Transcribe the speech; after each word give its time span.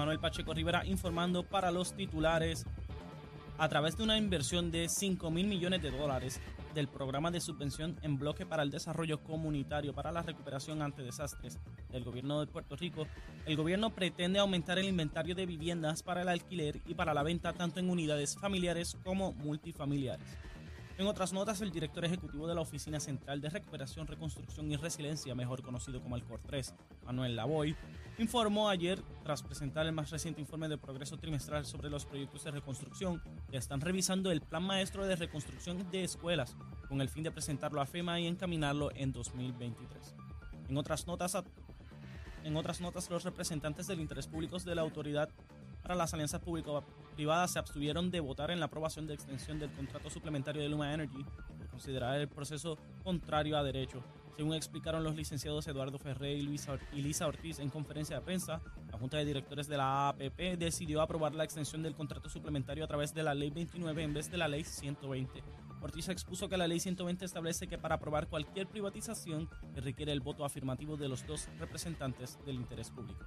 Emanuel 0.00 0.18
Pacheco 0.18 0.54
Rivera 0.54 0.86
informando 0.86 1.42
para 1.42 1.70
los 1.70 1.92
titulares. 1.92 2.64
A 3.58 3.68
través 3.68 3.98
de 3.98 4.02
una 4.02 4.16
inversión 4.16 4.70
de 4.70 4.88
5 4.88 5.30
mil 5.30 5.46
millones 5.46 5.82
de 5.82 5.90
dólares 5.90 6.40
del 6.74 6.88
programa 6.88 7.30
de 7.30 7.42
subvención 7.42 7.98
en 8.00 8.18
bloque 8.18 8.46
para 8.46 8.62
el 8.62 8.70
desarrollo 8.70 9.22
comunitario 9.22 9.92
para 9.92 10.10
la 10.10 10.22
recuperación 10.22 10.80
ante 10.80 11.02
desastres 11.02 11.58
del 11.90 12.02
gobierno 12.02 12.40
de 12.40 12.46
Puerto 12.46 12.76
Rico, 12.76 13.06
el 13.44 13.56
gobierno 13.58 13.90
pretende 13.90 14.38
aumentar 14.38 14.78
el 14.78 14.88
inventario 14.88 15.34
de 15.34 15.44
viviendas 15.44 16.02
para 16.02 16.22
el 16.22 16.30
alquiler 16.30 16.80
y 16.86 16.94
para 16.94 17.12
la 17.12 17.22
venta 17.22 17.52
tanto 17.52 17.78
en 17.78 17.90
unidades 17.90 18.38
familiares 18.38 18.96
como 19.04 19.32
multifamiliares. 19.32 20.24
En 21.00 21.06
otras 21.06 21.32
notas, 21.32 21.62
el 21.62 21.70
director 21.70 22.04
ejecutivo 22.04 22.46
de 22.46 22.54
la 22.54 22.60
Oficina 22.60 23.00
Central 23.00 23.40
de 23.40 23.48
Recuperación, 23.48 24.06
Reconstrucción 24.06 24.70
y 24.70 24.76
Resiliencia, 24.76 25.34
mejor 25.34 25.62
conocido 25.62 26.02
como 26.02 26.14
el 26.14 26.26
COR3, 26.26 26.74
Manuel 27.06 27.36
Lavoy, 27.36 27.74
informó 28.18 28.68
ayer, 28.68 29.00
tras 29.22 29.42
presentar 29.42 29.86
el 29.86 29.92
más 29.92 30.10
reciente 30.10 30.42
informe 30.42 30.68
de 30.68 30.76
progreso 30.76 31.16
trimestral 31.16 31.64
sobre 31.64 31.88
los 31.88 32.04
proyectos 32.04 32.44
de 32.44 32.50
reconstrucción, 32.50 33.22
que 33.50 33.56
están 33.56 33.80
revisando 33.80 34.30
el 34.30 34.42
Plan 34.42 34.62
Maestro 34.62 35.06
de 35.06 35.16
Reconstrucción 35.16 35.90
de 35.90 36.04
Escuelas, 36.04 36.54
con 36.86 37.00
el 37.00 37.08
fin 37.08 37.22
de 37.22 37.30
presentarlo 37.30 37.80
a 37.80 37.86
FEMA 37.86 38.20
y 38.20 38.26
encaminarlo 38.26 38.90
en 38.94 39.10
2023. 39.10 40.14
En 40.68 40.76
otras 40.76 41.06
notas, 41.06 41.34
en 42.44 42.56
otras 42.58 42.82
notas 42.82 43.08
los 43.08 43.24
representantes 43.24 43.86
del 43.86 44.00
interés 44.00 44.26
público 44.26 44.58
de 44.58 44.74
la 44.74 44.82
Autoridad 44.82 45.30
para 45.80 45.94
las 45.94 46.12
alianzas 46.12 46.42
público-privadas 47.10 47.52
se 47.52 47.58
abstuvieron 47.58 48.10
de 48.10 48.20
votar 48.20 48.50
en 48.50 48.60
la 48.60 48.66
aprobación 48.66 49.06
de 49.06 49.14
extensión 49.14 49.58
del 49.58 49.70
contrato 49.70 50.10
suplementario 50.10 50.62
de 50.62 50.68
Luma 50.68 50.94
Energy 50.94 51.24
por 51.58 51.68
considerar 51.68 52.18
el 52.20 52.28
proceso 52.28 52.78
contrario 53.02 53.58
a 53.58 53.62
derecho. 53.62 54.02
Según 54.36 54.54
explicaron 54.54 55.04
los 55.04 55.16
licenciados 55.16 55.66
Eduardo 55.66 55.98
Ferré 55.98 56.34
y, 56.34 56.42
Luisa, 56.42 56.78
y 56.92 57.02
Lisa 57.02 57.26
Ortiz 57.26 57.58
en 57.58 57.68
conferencia 57.68 58.16
de 58.16 58.22
prensa, 58.22 58.60
la 58.90 58.98
Junta 58.98 59.18
de 59.18 59.24
Directores 59.24 59.66
de 59.66 59.76
la 59.76 60.08
APP 60.08 60.56
decidió 60.56 61.02
aprobar 61.02 61.34
la 61.34 61.44
extensión 61.44 61.82
del 61.82 61.94
contrato 61.94 62.28
suplementario 62.30 62.84
a 62.84 62.88
través 62.88 63.12
de 63.12 63.22
la 63.22 63.34
Ley 63.34 63.50
29 63.50 64.02
en 64.02 64.14
vez 64.14 64.30
de 64.30 64.38
la 64.38 64.48
Ley 64.48 64.64
120. 64.64 65.42
Ortiz 65.82 66.08
expuso 66.08 66.48
que 66.48 66.56
la 66.56 66.68
Ley 66.68 66.80
120 66.80 67.24
establece 67.24 67.66
que 67.66 67.78
para 67.78 67.96
aprobar 67.96 68.28
cualquier 68.28 68.66
privatización 68.66 69.48
requiere 69.74 70.12
el 70.12 70.20
voto 70.20 70.44
afirmativo 70.44 70.96
de 70.96 71.08
los 71.08 71.26
dos 71.26 71.48
representantes 71.58 72.38
del 72.46 72.56
interés 72.56 72.90
público. 72.90 73.24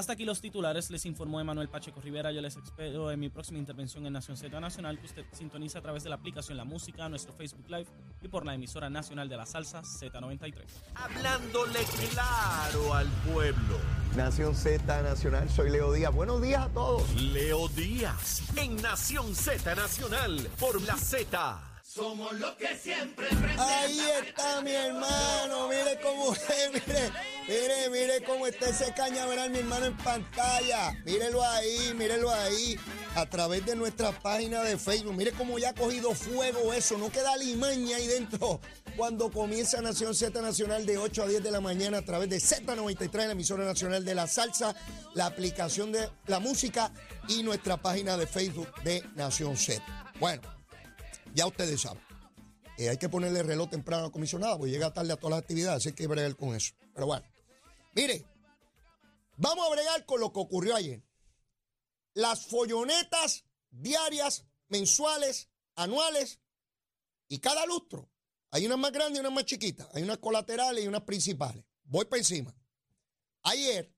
Hasta 0.00 0.14
aquí 0.14 0.24
los 0.24 0.40
titulares, 0.40 0.88
les 0.90 1.04
informó 1.04 1.42
Emanuel 1.42 1.68
Pacheco 1.68 2.00
Rivera. 2.00 2.32
Yo 2.32 2.40
les 2.40 2.56
espero 2.56 3.10
en 3.10 3.20
mi 3.20 3.28
próxima 3.28 3.58
intervención 3.58 4.06
en 4.06 4.14
Nación 4.14 4.34
Z 4.34 4.58
Nacional, 4.58 4.98
que 4.98 5.04
usted 5.04 5.26
sintoniza 5.30 5.80
a 5.80 5.82
través 5.82 6.04
de 6.04 6.08
la 6.08 6.14
aplicación 6.14 6.56
La 6.56 6.64
Música, 6.64 7.06
nuestro 7.10 7.34
Facebook 7.34 7.68
Live 7.68 7.84
y 8.22 8.28
por 8.28 8.46
la 8.46 8.54
emisora 8.54 8.88
nacional 8.88 9.28
de 9.28 9.36
la 9.36 9.44
salsa 9.44 9.82
Z93. 9.82 10.64
Hablándole 10.94 11.80
claro 12.12 12.94
al 12.94 13.08
pueblo. 13.30 13.76
Nación 14.16 14.54
Z 14.54 15.02
Nacional, 15.02 15.50
soy 15.50 15.68
Leo 15.68 15.92
Díaz. 15.92 16.14
Buenos 16.14 16.40
días 16.40 16.62
a 16.62 16.68
todos. 16.70 17.14
Leo 17.20 17.68
Díaz, 17.68 18.42
en 18.56 18.76
Nación 18.76 19.34
Z 19.34 19.74
Nacional, 19.74 20.48
por 20.58 20.80
la 20.80 20.96
Z. 20.96 21.60
Somos 21.82 22.32
los 22.38 22.52
que 22.52 22.74
siempre 22.76 23.26
Ahí 23.58 24.00
está 24.24 24.62
mi 24.62 24.70
hermano, 24.70 25.68
mire 25.68 25.98
cómo 26.00 26.32
es, 26.32 26.70
mire, 26.72 27.10
mire, 27.50 27.90
mire 27.90 28.22
cómo 28.22 28.46
está 28.46 28.70
ese 28.70 28.92
cañaveral, 28.94 29.50
mi 29.50 29.58
hermano 29.58 29.86
en 29.86 29.96
pantalla. 29.96 30.92
Mírelo 31.04 31.44
ahí, 31.44 31.92
mírelo 31.94 32.30
ahí, 32.30 32.76
a 33.14 33.26
través 33.26 33.66
de 33.66 33.76
nuestra 33.76 34.12
página 34.12 34.62
de 34.62 34.78
Facebook. 34.78 35.14
Mire 35.14 35.32
cómo 35.32 35.58
ya 35.58 35.70
ha 35.70 35.74
cogido 35.74 36.14
fuego 36.14 36.72
eso, 36.72 36.96
no 36.96 37.10
queda 37.10 37.36
limaña 37.36 37.96
ahí 37.96 38.06
dentro. 38.06 38.60
Cuando 38.96 39.30
comienza 39.30 39.80
Nación 39.80 40.14
Z 40.14 40.40
Nacional 40.40 40.86
de 40.86 40.98
8 40.98 41.22
a 41.22 41.26
10 41.26 41.42
de 41.42 41.50
la 41.50 41.60
mañana 41.60 41.98
a 41.98 42.02
través 42.02 42.30
de 42.30 42.36
Z93, 42.36 43.26
la 43.26 43.32
emisora 43.32 43.64
nacional 43.64 44.04
de 44.04 44.14
la 44.14 44.26
salsa, 44.26 44.74
la 45.14 45.26
aplicación 45.26 45.92
de 45.92 46.08
la 46.26 46.38
música 46.38 46.92
y 47.28 47.42
nuestra 47.42 47.76
página 47.76 48.16
de 48.16 48.26
Facebook 48.26 48.68
de 48.84 49.02
Nación 49.16 49.56
Z. 49.56 49.82
Bueno. 50.18 50.42
Ya 51.34 51.46
ustedes 51.46 51.80
saben. 51.82 52.02
Eh, 52.76 52.88
hay 52.88 52.96
que 52.96 53.08
ponerle 53.08 53.42
reloj 53.42 53.68
temprano 53.68 54.04
a 54.04 54.06
la 54.06 54.12
comisionada, 54.12 54.56
porque 54.56 54.72
llega 54.72 54.92
tarde 54.92 55.12
a 55.12 55.16
todas 55.16 55.32
las 55.32 55.40
actividades, 55.42 55.78
así 55.78 55.92
que 55.92 56.02
hay 56.02 56.08
que 56.08 56.12
bregar 56.14 56.36
con 56.36 56.54
eso. 56.54 56.74
Pero 56.94 57.06
bueno, 57.06 57.24
mire, 57.92 58.26
vamos 59.36 59.66
a 59.66 59.70
bregar 59.70 60.04
con 60.06 60.20
lo 60.20 60.32
que 60.32 60.40
ocurrió 60.40 60.74
ayer. 60.74 61.02
Las 62.14 62.46
follonetas 62.46 63.44
diarias, 63.70 64.46
mensuales, 64.68 65.48
anuales 65.76 66.40
y 67.28 67.38
cada 67.38 67.64
lustro. 67.66 68.10
Hay 68.50 68.66
unas 68.66 68.78
más 68.78 68.92
grandes 68.92 69.18
y 69.18 69.20
unas 69.20 69.32
más 69.32 69.44
chiquitas. 69.44 69.88
Hay 69.94 70.02
unas 70.02 70.18
colaterales 70.18 70.84
y 70.84 70.88
unas 70.88 71.02
principales. 71.02 71.64
Voy 71.84 72.04
para 72.06 72.18
encima. 72.18 72.54
Ayer 73.42 73.94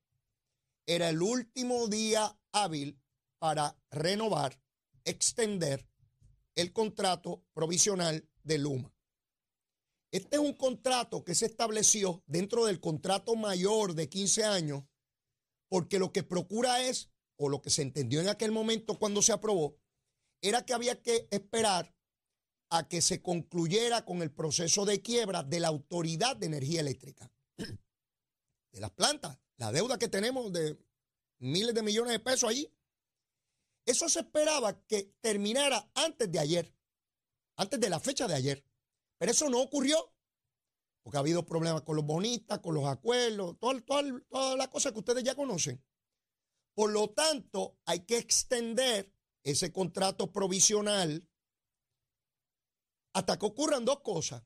era 0.86 1.08
el 1.08 1.22
último 1.22 1.88
día 1.88 2.38
hábil 2.52 3.00
para 3.38 3.76
renovar, 3.90 4.60
extender 5.04 5.88
el 6.54 6.72
contrato 6.72 7.44
provisional 7.54 8.28
de 8.42 8.58
Luma. 8.58 8.92
Este 10.12 10.36
es 10.36 10.42
un 10.42 10.52
contrato 10.52 11.24
que 11.24 11.34
se 11.34 11.46
estableció 11.46 12.22
dentro 12.26 12.66
del 12.66 12.80
contrato 12.80 13.34
mayor 13.34 13.94
de 13.94 14.10
15 14.10 14.44
años, 14.44 14.84
porque 15.70 15.98
lo 15.98 16.12
que 16.12 16.22
procura 16.22 16.82
es, 16.82 17.10
o 17.38 17.48
lo 17.48 17.62
que 17.62 17.70
se 17.70 17.80
entendió 17.80 18.20
en 18.20 18.28
aquel 18.28 18.52
momento 18.52 18.98
cuando 18.98 19.22
se 19.22 19.32
aprobó, 19.32 19.78
era 20.42 20.66
que 20.66 20.74
había 20.74 21.00
que 21.00 21.28
esperar 21.30 21.96
a 22.68 22.88
que 22.88 23.00
se 23.00 23.22
concluyera 23.22 24.04
con 24.04 24.20
el 24.20 24.30
proceso 24.30 24.84
de 24.84 25.00
quiebra 25.00 25.42
de 25.42 25.60
la 25.60 25.68
Autoridad 25.68 26.36
de 26.36 26.46
Energía 26.46 26.80
Eléctrica, 26.80 27.32
de 27.56 28.80
las 28.80 28.90
plantas, 28.90 29.38
la 29.56 29.72
deuda 29.72 29.98
que 29.98 30.08
tenemos 30.08 30.52
de 30.52 30.78
miles 31.38 31.74
de 31.74 31.82
millones 31.82 32.12
de 32.12 32.20
pesos 32.20 32.50
allí. 32.50 32.70
Eso 33.86 34.10
se 34.10 34.20
esperaba 34.20 34.84
que 34.86 35.14
terminara 35.22 35.90
antes 35.94 36.30
de 36.30 36.38
ayer, 36.38 36.74
antes 37.56 37.80
de 37.80 37.88
la 37.88 37.98
fecha 37.98 38.28
de 38.28 38.34
ayer. 38.34 38.71
Pero 39.22 39.30
eso 39.30 39.48
no 39.48 39.62
ocurrió, 39.62 40.12
porque 41.00 41.16
ha 41.16 41.20
habido 41.20 41.46
problemas 41.46 41.82
con 41.82 41.94
los 41.94 42.04
bonistas, 42.04 42.58
con 42.58 42.74
los 42.74 42.86
acuerdos, 42.86 43.56
todas 43.60 43.84
toda, 43.84 44.56
las 44.56 44.66
cosas 44.66 44.90
que 44.90 44.98
ustedes 44.98 45.22
ya 45.22 45.36
conocen. 45.36 45.80
Por 46.74 46.90
lo 46.90 47.10
tanto, 47.10 47.78
hay 47.84 48.00
que 48.00 48.18
extender 48.18 49.14
ese 49.44 49.72
contrato 49.72 50.32
provisional 50.32 51.30
hasta 53.12 53.38
que 53.38 53.46
ocurran 53.46 53.84
dos 53.84 54.00
cosas. 54.00 54.42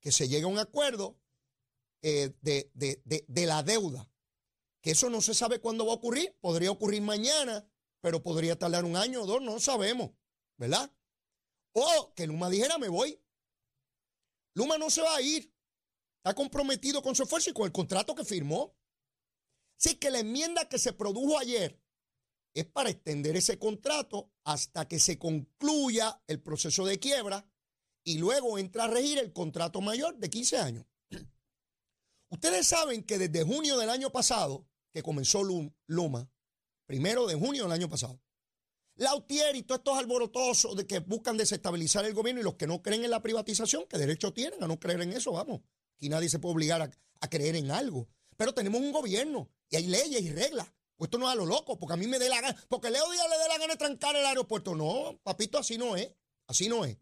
Que 0.00 0.10
se 0.10 0.26
llegue 0.26 0.42
a 0.42 0.48
un 0.48 0.58
acuerdo 0.58 1.20
eh, 2.02 2.34
de, 2.40 2.72
de 2.74 3.46
la 3.46 3.62
deuda 3.62 4.10
que 4.80 4.90
eso 4.90 5.08
no 5.08 5.20
se 5.20 5.34
sabe 5.34 5.60
cuándo 5.60 5.86
va 5.86 5.92
a 5.92 5.96
ocurrir, 5.98 6.36
podría 6.40 6.72
ocurrir 6.72 7.00
mañana, 7.00 7.64
pero 8.00 8.24
podría 8.24 8.58
tardar 8.58 8.84
un 8.84 8.96
año 8.96 9.22
o 9.22 9.26
dos, 9.26 9.40
no 9.40 9.60
sabemos, 9.60 10.10
¿verdad? 10.56 10.92
O 11.72 12.12
que 12.14 12.26
Luma 12.26 12.50
dijera, 12.50 12.78
me 12.78 12.88
voy. 12.88 13.18
Luma 14.54 14.78
no 14.78 14.90
se 14.90 15.02
va 15.02 15.16
a 15.16 15.22
ir, 15.22 15.54
está 16.18 16.34
comprometido 16.34 17.02
con 17.02 17.14
su 17.14 17.22
esfuerzo 17.22 17.50
y 17.50 17.54
con 17.54 17.64
el 17.64 17.72
contrato 17.72 18.14
que 18.14 18.24
firmó. 18.24 18.76
Así 19.78 19.96
que 19.96 20.10
la 20.10 20.20
enmienda 20.20 20.68
que 20.68 20.78
se 20.78 20.92
produjo 20.92 21.38
ayer 21.38 21.82
es 22.54 22.66
para 22.66 22.90
extender 22.90 23.36
ese 23.36 23.58
contrato 23.58 24.30
hasta 24.44 24.86
que 24.86 24.98
se 24.98 25.18
concluya 25.18 26.22
el 26.26 26.40
proceso 26.42 26.84
de 26.84 26.98
quiebra 26.98 27.48
y 28.04 28.18
luego 28.18 28.58
entra 28.58 28.84
a 28.84 28.88
regir 28.88 29.18
el 29.18 29.32
contrato 29.32 29.80
mayor 29.80 30.18
de 30.18 30.28
15 30.28 30.58
años. 30.58 30.86
Ustedes 32.28 32.66
saben 32.66 33.02
que 33.04 33.18
desde 33.18 33.44
junio 33.44 33.78
del 33.78 33.90
año 33.90 34.10
pasado, 34.10 34.68
que 34.92 35.02
comenzó 35.02 35.42
Luma, 35.86 36.30
primero 36.86 37.26
de 37.26 37.34
junio 37.34 37.64
del 37.64 37.72
año 37.72 37.88
pasado, 37.88 38.20
Lautier 38.96 39.56
y 39.56 39.62
todos 39.62 39.80
estos 39.80 39.98
alborotosos 39.98 40.76
de 40.76 40.86
que 40.86 40.98
buscan 41.00 41.36
desestabilizar 41.36 42.04
el 42.04 42.14
gobierno 42.14 42.40
y 42.40 42.44
los 42.44 42.54
que 42.54 42.66
no 42.66 42.82
creen 42.82 43.04
en 43.04 43.10
la 43.10 43.22
privatización, 43.22 43.86
¿qué 43.88 43.98
derecho 43.98 44.32
tienen 44.32 44.62
a 44.62 44.66
no 44.66 44.78
creer 44.78 45.00
en 45.00 45.12
eso? 45.12 45.32
Vamos, 45.32 45.62
aquí 45.96 46.08
nadie 46.08 46.28
se 46.28 46.38
puede 46.38 46.54
obligar 46.54 46.82
a, 46.82 47.28
creer 47.28 47.56
en 47.56 47.70
algo. 47.70 48.08
Pero 48.36 48.52
tenemos 48.52 48.80
un 48.80 48.92
gobierno 48.92 49.48
y 49.70 49.76
hay 49.76 49.86
leyes 49.86 50.22
y 50.22 50.30
reglas. 50.32 50.72
Pues 50.96 51.08
esto 51.08 51.18
no 51.18 51.26
es 51.26 51.32
a 51.32 51.36
lo 51.36 51.46
loco, 51.46 51.78
porque 51.78 51.94
a 51.94 51.96
mí 51.96 52.06
me 52.06 52.18
dé 52.18 52.28
la 52.28 52.40
gana, 52.40 52.56
porque 52.68 52.90
Leo 52.90 53.10
Díaz 53.10 53.26
le 53.30 53.38
dé 53.38 53.48
la 53.48 53.58
gana 53.58 53.74
de 53.74 53.78
trancar 53.78 54.14
el 54.14 54.26
aeropuerto. 54.26 54.74
No, 54.74 55.18
papito, 55.22 55.58
así 55.58 55.78
no 55.78 55.96
es. 55.96 56.12
Así 56.46 56.68
no 56.68 56.84
es. 56.84 56.98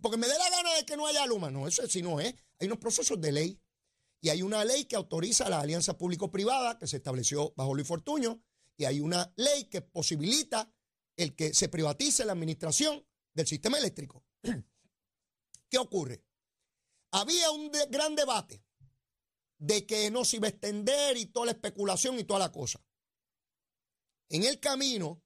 Porque 0.00 0.16
me 0.16 0.26
dé 0.26 0.36
la 0.36 0.50
gana 0.50 0.74
de 0.74 0.84
que 0.84 0.96
no 0.96 1.06
haya 1.06 1.26
Luma. 1.26 1.50
No, 1.50 1.66
eso 1.66 1.82
así 1.82 2.02
no 2.02 2.20
es. 2.20 2.34
Hay 2.58 2.66
unos 2.66 2.78
procesos 2.78 3.20
de 3.20 3.32
ley. 3.32 3.60
Y 4.20 4.28
hay 4.28 4.42
una 4.42 4.64
ley 4.64 4.84
que 4.84 4.96
autoriza 4.96 5.48
la 5.48 5.60
alianza 5.60 5.96
público-privada 5.96 6.78
que 6.78 6.86
se 6.86 6.98
estableció 6.98 7.54
bajo 7.56 7.74
Luis 7.74 7.88
Fortuño. 7.88 8.42
Y 8.76 8.84
hay 8.84 9.00
una 9.00 9.32
ley 9.36 9.64
que 9.64 9.80
posibilita 9.80 10.70
el 11.22 11.34
que 11.34 11.52
se 11.54 11.68
privatice 11.68 12.24
la 12.24 12.32
administración 12.32 13.04
del 13.34 13.46
sistema 13.46 13.78
eléctrico. 13.78 14.24
¿Qué 15.70 15.78
ocurre? 15.78 16.24
Había 17.12 17.50
un 17.50 17.70
gran 17.90 18.14
debate 18.14 18.64
de 19.58 19.84
que 19.86 20.10
no 20.10 20.24
se 20.24 20.36
iba 20.36 20.46
a 20.46 20.50
extender 20.50 21.16
y 21.16 21.26
toda 21.26 21.46
la 21.46 21.52
especulación 21.52 22.18
y 22.18 22.24
toda 22.24 22.40
la 22.40 22.52
cosa. 22.52 22.82
En 24.30 24.44
el 24.44 24.60
camino, 24.60 25.22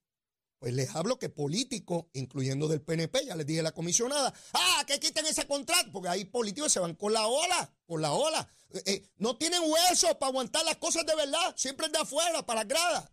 pues 0.58 0.72
les 0.72 0.94
hablo 0.94 1.18
que 1.18 1.28
políticos, 1.28 2.06
incluyendo 2.14 2.66
del 2.66 2.82
PNP, 2.82 3.26
ya 3.26 3.36
les 3.36 3.46
dije 3.46 3.62
la 3.62 3.72
comisionada, 3.72 4.32
ah, 4.54 4.84
que 4.86 4.98
quiten 4.98 5.26
ese 5.26 5.46
contrato, 5.46 5.92
porque 5.92 6.08
hay 6.08 6.24
políticos 6.24 6.68
que 6.68 6.74
se 6.74 6.80
van 6.80 6.94
con 6.94 7.12
la 7.12 7.26
ola, 7.26 7.72
con 7.86 8.00
la 8.00 8.12
ola. 8.12 8.48
Eh, 8.70 8.82
eh, 8.86 9.10
no 9.18 9.36
tienen 9.36 9.62
huesos 9.62 10.14
para 10.16 10.30
aguantar 10.30 10.64
las 10.64 10.78
cosas 10.78 11.06
de 11.06 11.14
verdad, 11.14 11.54
siempre 11.56 11.86
es 11.86 11.92
de 11.92 11.98
afuera, 11.98 12.44
para 12.44 12.60
las 12.60 12.68
gradas. 12.68 13.10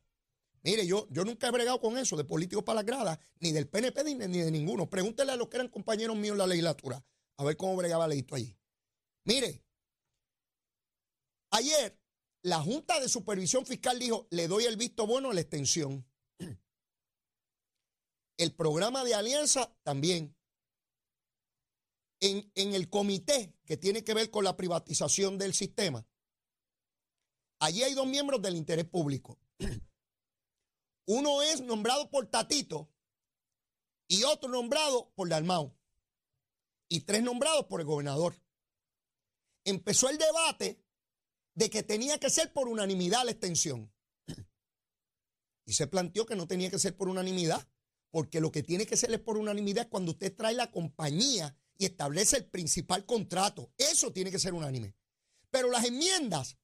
Mire, 0.64 0.86
yo, 0.86 1.08
yo 1.10 1.26
nunca 1.26 1.48
he 1.48 1.52
bregado 1.52 1.80
con 1.80 1.98
eso 1.98 2.16
de 2.16 2.24
políticos 2.24 2.64
para 2.64 2.78
las 2.78 2.86
gradas, 2.86 3.20
ni 3.40 3.52
del 3.52 3.68
PNP 3.68 4.04
ni, 4.04 4.16
ni 4.16 4.40
de 4.40 4.52
ninguno. 4.52 4.90
Pregúntele 4.90 5.32
a 5.32 5.36
los 5.36 5.48
que 5.48 5.58
eran 5.58 5.70
compañeros 5.70 6.16
míos 6.16 6.34
en 6.34 6.40
la 6.40 6.48
legislatura, 6.48 7.04
a 7.38 7.44
ver 7.44 7.58
cómo 7.58 7.76
bregaba 7.76 8.08
leíto 8.08 8.36
allí. 8.36 8.56
Mire, 9.24 9.64
Ayer, 11.52 12.00
la 12.44 12.62
Junta 12.62 13.00
de 13.00 13.10
Supervisión 13.10 13.66
Fiscal 13.66 14.00
dijo, 14.00 14.28
le 14.32 14.48
doy 14.48 14.64
el 14.66 14.78
visto 14.78 15.06
bueno 15.06 15.32
a 15.32 15.34
la 15.34 15.42
extensión. 15.42 16.08
El 18.38 18.56
programa 18.56 19.04
de 19.04 19.14
alianza 19.14 19.76
también. 19.84 20.36
En, 22.22 22.52
en, 22.54 22.76
el 22.76 22.88
comité 22.88 23.56
que 23.66 23.78
tiene 23.78 24.04
que 24.04 24.14
ver 24.14 24.30
con 24.30 24.44
la 24.44 24.56
privatización 24.56 25.40
del 25.40 25.56
sistema, 25.56 26.06
allí 27.60 27.82
hay 27.82 27.96
dos 27.96 28.06
miembros 28.06 28.40
del 28.44 28.56
interés 28.56 28.86
público. 28.86 29.40
Uno 31.06 31.42
es 31.42 31.62
nombrado 31.62 32.10
por 32.10 32.28
Tatito 32.28 32.90
y 34.08 34.24
otro 34.24 34.50
nombrado 34.50 35.12
por 35.16 35.30
Dalmau. 35.30 35.74
Y 36.90 37.02
tres 37.02 37.24
nombrados 37.24 37.66
por 37.68 37.80
el 37.80 37.86
gobernador. 37.86 38.36
Empezó 39.64 40.10
el 40.10 40.18
debate 40.18 40.84
de 41.54 41.70
que 41.70 41.84
tenía 41.84 42.20
que 42.20 42.30
ser 42.30 42.52
por 42.52 42.68
unanimidad 42.68 43.24
la 43.24 43.32
extensión. 43.32 43.92
Y 45.66 45.74
se 45.74 45.88
planteó 45.88 46.26
que 46.26 46.36
no 46.36 46.48
tenía 46.48 46.70
que 46.70 46.80
ser 46.80 46.98
por 46.98 47.08
unanimidad, 47.08 47.66
porque 48.10 48.42
lo 48.42 48.52
que 48.52 48.64
tiene 48.64 48.86
que 48.86 48.98
ser 48.98 49.14
es 49.14 49.20
por 49.20 49.38
unanimidad 49.38 49.88
cuando 49.88 50.12
usted 50.12 50.36
trae 50.36 50.54
la 50.54 50.72
compañía 50.72 51.56
y 51.78 51.86
establece 51.86 52.38
el 52.38 52.46
principal 52.46 53.06
contrato. 53.06 53.72
Eso 53.78 54.12
tiene 54.12 54.32
que 54.32 54.40
ser 54.40 54.54
unánime. 54.54 54.94
Pero 55.50 55.70
las 55.70 55.86
enmiendas 55.86 56.58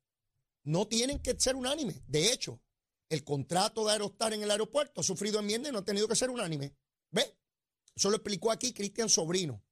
no 0.64 0.88
tienen 0.88 1.20
que 1.20 1.40
ser 1.40 1.56
unánime. 1.56 2.02
De 2.08 2.34
hecho, 2.34 2.62
el 3.10 3.24
contrato 3.24 3.86
de 3.86 3.94
Aerostar 3.94 4.34
en 4.34 4.44
el 4.44 4.52
aeropuerto 4.52 5.02
ha 5.02 5.04
sufrido 5.04 5.40
enmiendas 5.40 5.70
y 5.70 5.74
no 5.74 5.80
ha 5.80 5.86
tenido 5.86 6.08
que 6.08 6.16
ser 6.16 6.30
unánime. 6.30 6.76
¿Ve? 7.12 7.38
Eso 7.96 8.10
lo 8.10 8.18
explicó 8.18 8.52
aquí 8.52 8.74
Cristian 8.74 9.10
Sobrino, 9.10 9.64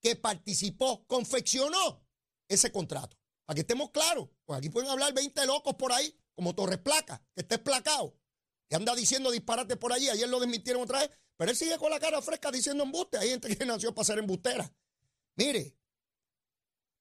que 0.00 0.16
participó, 0.16 1.06
confeccionó 1.06 2.04
ese 2.48 2.72
contrato. 2.72 3.16
Para 3.44 3.54
que 3.54 3.60
estemos 3.60 3.90
claros, 3.90 4.28
pues 4.44 4.58
aquí 4.58 4.70
pueden 4.70 4.90
hablar 4.90 5.12
20 5.12 5.46
locos 5.46 5.74
por 5.74 5.92
ahí, 5.92 6.14
como 6.34 6.54
Torres 6.54 6.78
Placa, 6.78 7.22
que 7.34 7.42
está 7.42 7.56
esplacado, 7.56 8.16
y 8.68 8.74
anda 8.74 8.94
diciendo 8.94 9.30
disparate 9.30 9.76
por 9.76 9.92
allí. 9.92 10.08
Ayer 10.08 10.28
lo 10.28 10.40
desmintieron 10.40 10.82
otra 10.82 11.00
vez, 11.00 11.10
pero 11.36 11.50
él 11.50 11.56
sigue 11.56 11.76
con 11.78 11.90
la 11.90 12.00
cara 12.00 12.22
fresca 12.22 12.50
diciendo 12.50 12.84
embuste. 12.84 13.18
Hay 13.18 13.30
gente 13.30 13.56
que 13.56 13.64
nació 13.66 13.94
para 13.94 14.04
ser 14.04 14.18
embustera. 14.18 14.72
Mire, 15.36 15.76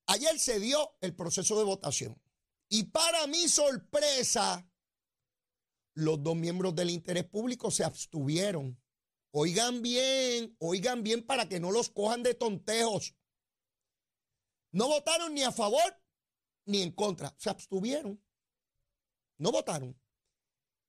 ayer 0.08 0.40
se 0.40 0.60
dio 0.60 0.98
el 1.02 1.16
proceso 1.16 1.58
de 1.58 1.64
votación. 1.64 2.20
Y 2.70 2.86
para 2.86 3.26
mi 3.28 3.48
sorpresa, 3.48 4.69
los 6.00 6.24
dos 6.24 6.36
miembros 6.36 6.76
del 6.76 6.90
interés 6.90 7.26
público 7.26 7.72
se 7.72 7.84
abstuvieron. 7.84 8.82
Oigan 9.32 9.82
bien, 9.82 10.56
oigan 10.60 11.04
bien 11.04 11.26
para 11.26 11.48
que 11.48 11.60
no 11.60 11.72
los 11.72 11.90
cojan 11.90 12.24
de 12.24 12.34
tontejos. 12.34 13.16
No 14.72 14.88
votaron 14.88 15.34
ni 15.34 15.44
a 15.44 15.52
favor 15.52 16.02
ni 16.66 16.82
en 16.82 16.92
contra. 16.92 17.36
Se 17.38 17.50
abstuvieron. 17.50 18.24
No 19.38 19.52
votaron. 19.52 20.00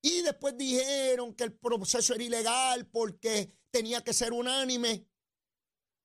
Y 0.02 0.22
después 0.22 0.56
dijeron 0.56 1.34
que 1.34 1.44
el 1.44 1.52
proceso 1.52 2.14
era 2.14 2.24
ilegal 2.24 2.86
porque 2.86 3.52
tenía 3.70 4.02
que 4.02 4.14
ser 4.14 4.32
unánime. 4.32 5.06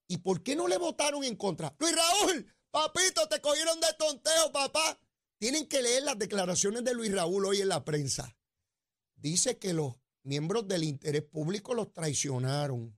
¿Y 0.07 0.17
por 0.17 0.43
qué 0.43 0.55
no 0.55 0.67
le 0.67 0.77
votaron 0.77 1.23
en 1.23 1.35
contra? 1.35 1.75
Luis 1.79 1.95
Raúl, 1.95 2.53
papito, 2.71 3.27
te 3.27 3.39
cogieron 3.39 3.79
de 3.79 3.93
tonteo, 3.97 4.51
papá. 4.51 4.99
Tienen 5.37 5.67
que 5.67 5.81
leer 5.81 6.03
las 6.03 6.17
declaraciones 6.17 6.83
de 6.83 6.93
Luis 6.93 7.13
Raúl 7.13 7.45
hoy 7.45 7.61
en 7.61 7.69
la 7.69 7.83
prensa. 7.83 8.35
Dice 9.25 9.57
que 9.57 9.74
los 9.74 9.95
miembros 10.22 10.68
del 10.68 10.83
interés 10.83 11.24
público 11.24 11.74
los 11.74 11.92
traicionaron. 11.92 12.95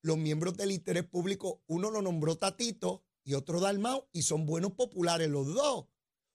Los 0.00 0.16
miembros 0.16 0.56
del 0.56 0.70
interés 0.70 1.02
público, 1.02 1.64
uno 1.66 1.90
lo 1.90 2.02
nombró 2.02 2.38
Tatito 2.38 3.04
y 3.24 3.34
otro 3.34 3.58
Dalmau, 3.58 4.08
y 4.12 4.22
son 4.22 4.46
buenos 4.46 4.74
populares 4.74 5.28
los 5.28 5.52
dos. 5.52 5.86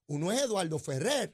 Uno 0.10 0.34
es 0.34 0.42
Eduardo 0.42 0.80
Ferrer, 0.80 1.34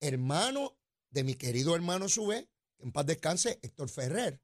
hermano 0.00 0.78
de 1.10 1.24
mi 1.24 1.34
querido 1.34 1.74
hermano 1.74 2.08
Sube, 2.08 2.48
que 2.78 2.84
en 2.84 2.92
paz 2.92 3.04
descanse, 3.04 3.58
Héctor 3.60 3.90
Ferrer. 3.90 4.42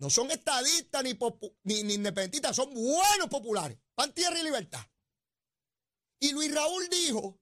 No 0.00 0.10
son 0.10 0.32
estadistas 0.32 1.04
ni, 1.04 1.16
ni, 1.62 1.94
independentistas, 1.94 2.56
son 2.56 2.74
buenos 2.74 3.28
populares. 3.30 3.78
Pan, 3.94 4.12
tierra 4.12 4.40
y 4.40 4.42
libertad. 4.42 4.84
Y 6.18 6.32
Luis 6.32 6.52
Raúl 6.52 6.88
dijo 6.88 7.38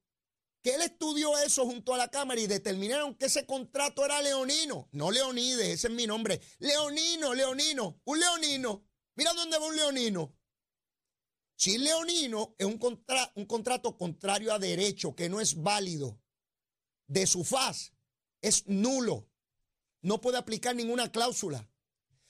que 0.65 0.75
él 0.75 0.81
estudió 0.81 1.37
eso 1.41 1.67
junto 1.67 1.93
a 1.93 1.99
la 1.99 2.09
Cámara 2.09 2.41
y 2.41 2.47
determinaron 2.47 3.15
que 3.17 3.27
ese 3.27 3.45
contrato 3.45 4.03
era 4.03 4.23
leonino. 4.23 4.89
No 4.93 5.11
Leonides, 5.11 5.69
ese 5.69 5.89
es 5.89 5.93
mi 5.93 6.07
nombre. 6.07 6.41
Leonino, 6.59 7.35
leonino, 7.35 8.01
un 8.03 8.19
leonino. 8.19 8.83
Mira 9.15 9.35
dónde 9.35 9.59
va 9.59 9.67
un 9.67 9.77
leonino. 9.77 10.35
Si 11.55 11.77
leonino 11.77 12.55
es 12.57 12.65
un, 12.65 12.81
un 13.35 13.45
contrato 13.45 13.99
contrario 13.99 14.55
a 14.55 14.59
derecho, 14.59 15.15
que 15.15 15.29
no 15.29 15.39
es 15.39 15.63
válido, 15.63 16.19
de 17.09 17.27
su 17.27 17.45
faz, 17.45 17.93
es 18.41 18.67
nulo. 18.67 19.29
No 20.01 20.23
puede 20.23 20.39
aplicar 20.39 20.75
ninguna 20.75 21.13
cláusula. 21.13 21.71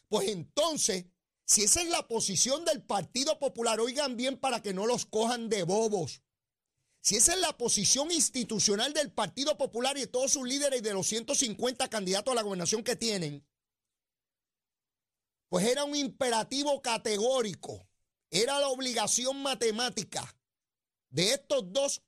Pues 0.08 0.26
entonces, 0.26 1.06
si 1.44 1.62
esa 1.62 1.82
es 1.82 1.88
la 1.88 2.08
posición 2.08 2.64
del 2.64 2.82
Partido 2.82 3.38
Popular, 3.38 3.78
oigan 3.78 4.16
bien 4.16 4.36
para 4.36 4.60
que 4.60 4.74
no 4.74 4.86
los 4.86 5.06
cojan 5.06 5.48
de 5.48 5.62
bobos. 5.62 6.23
Si 7.04 7.16
esa 7.16 7.34
es 7.34 7.40
la 7.40 7.56
posición 7.58 8.10
institucional 8.10 8.94
del 8.94 9.12
Partido 9.12 9.58
Popular 9.58 9.96
y 9.96 10.00
de 10.00 10.06
todos 10.06 10.32
sus 10.32 10.48
líderes 10.48 10.80
y 10.80 10.82
de 10.82 10.94
los 10.94 11.06
150 11.06 11.88
candidatos 11.90 12.32
a 12.32 12.34
la 12.34 12.42
gobernación 12.42 12.82
que 12.82 12.96
tienen, 12.96 13.46
pues 15.50 15.66
era 15.66 15.84
un 15.84 15.94
imperativo 15.94 16.80
categórico 16.80 17.86
era 18.34 18.58
la 18.58 18.68
obligación 18.68 19.42
matemática 19.42 20.36
de 21.10 21.34
estos 21.34 21.72
dos 21.72 22.02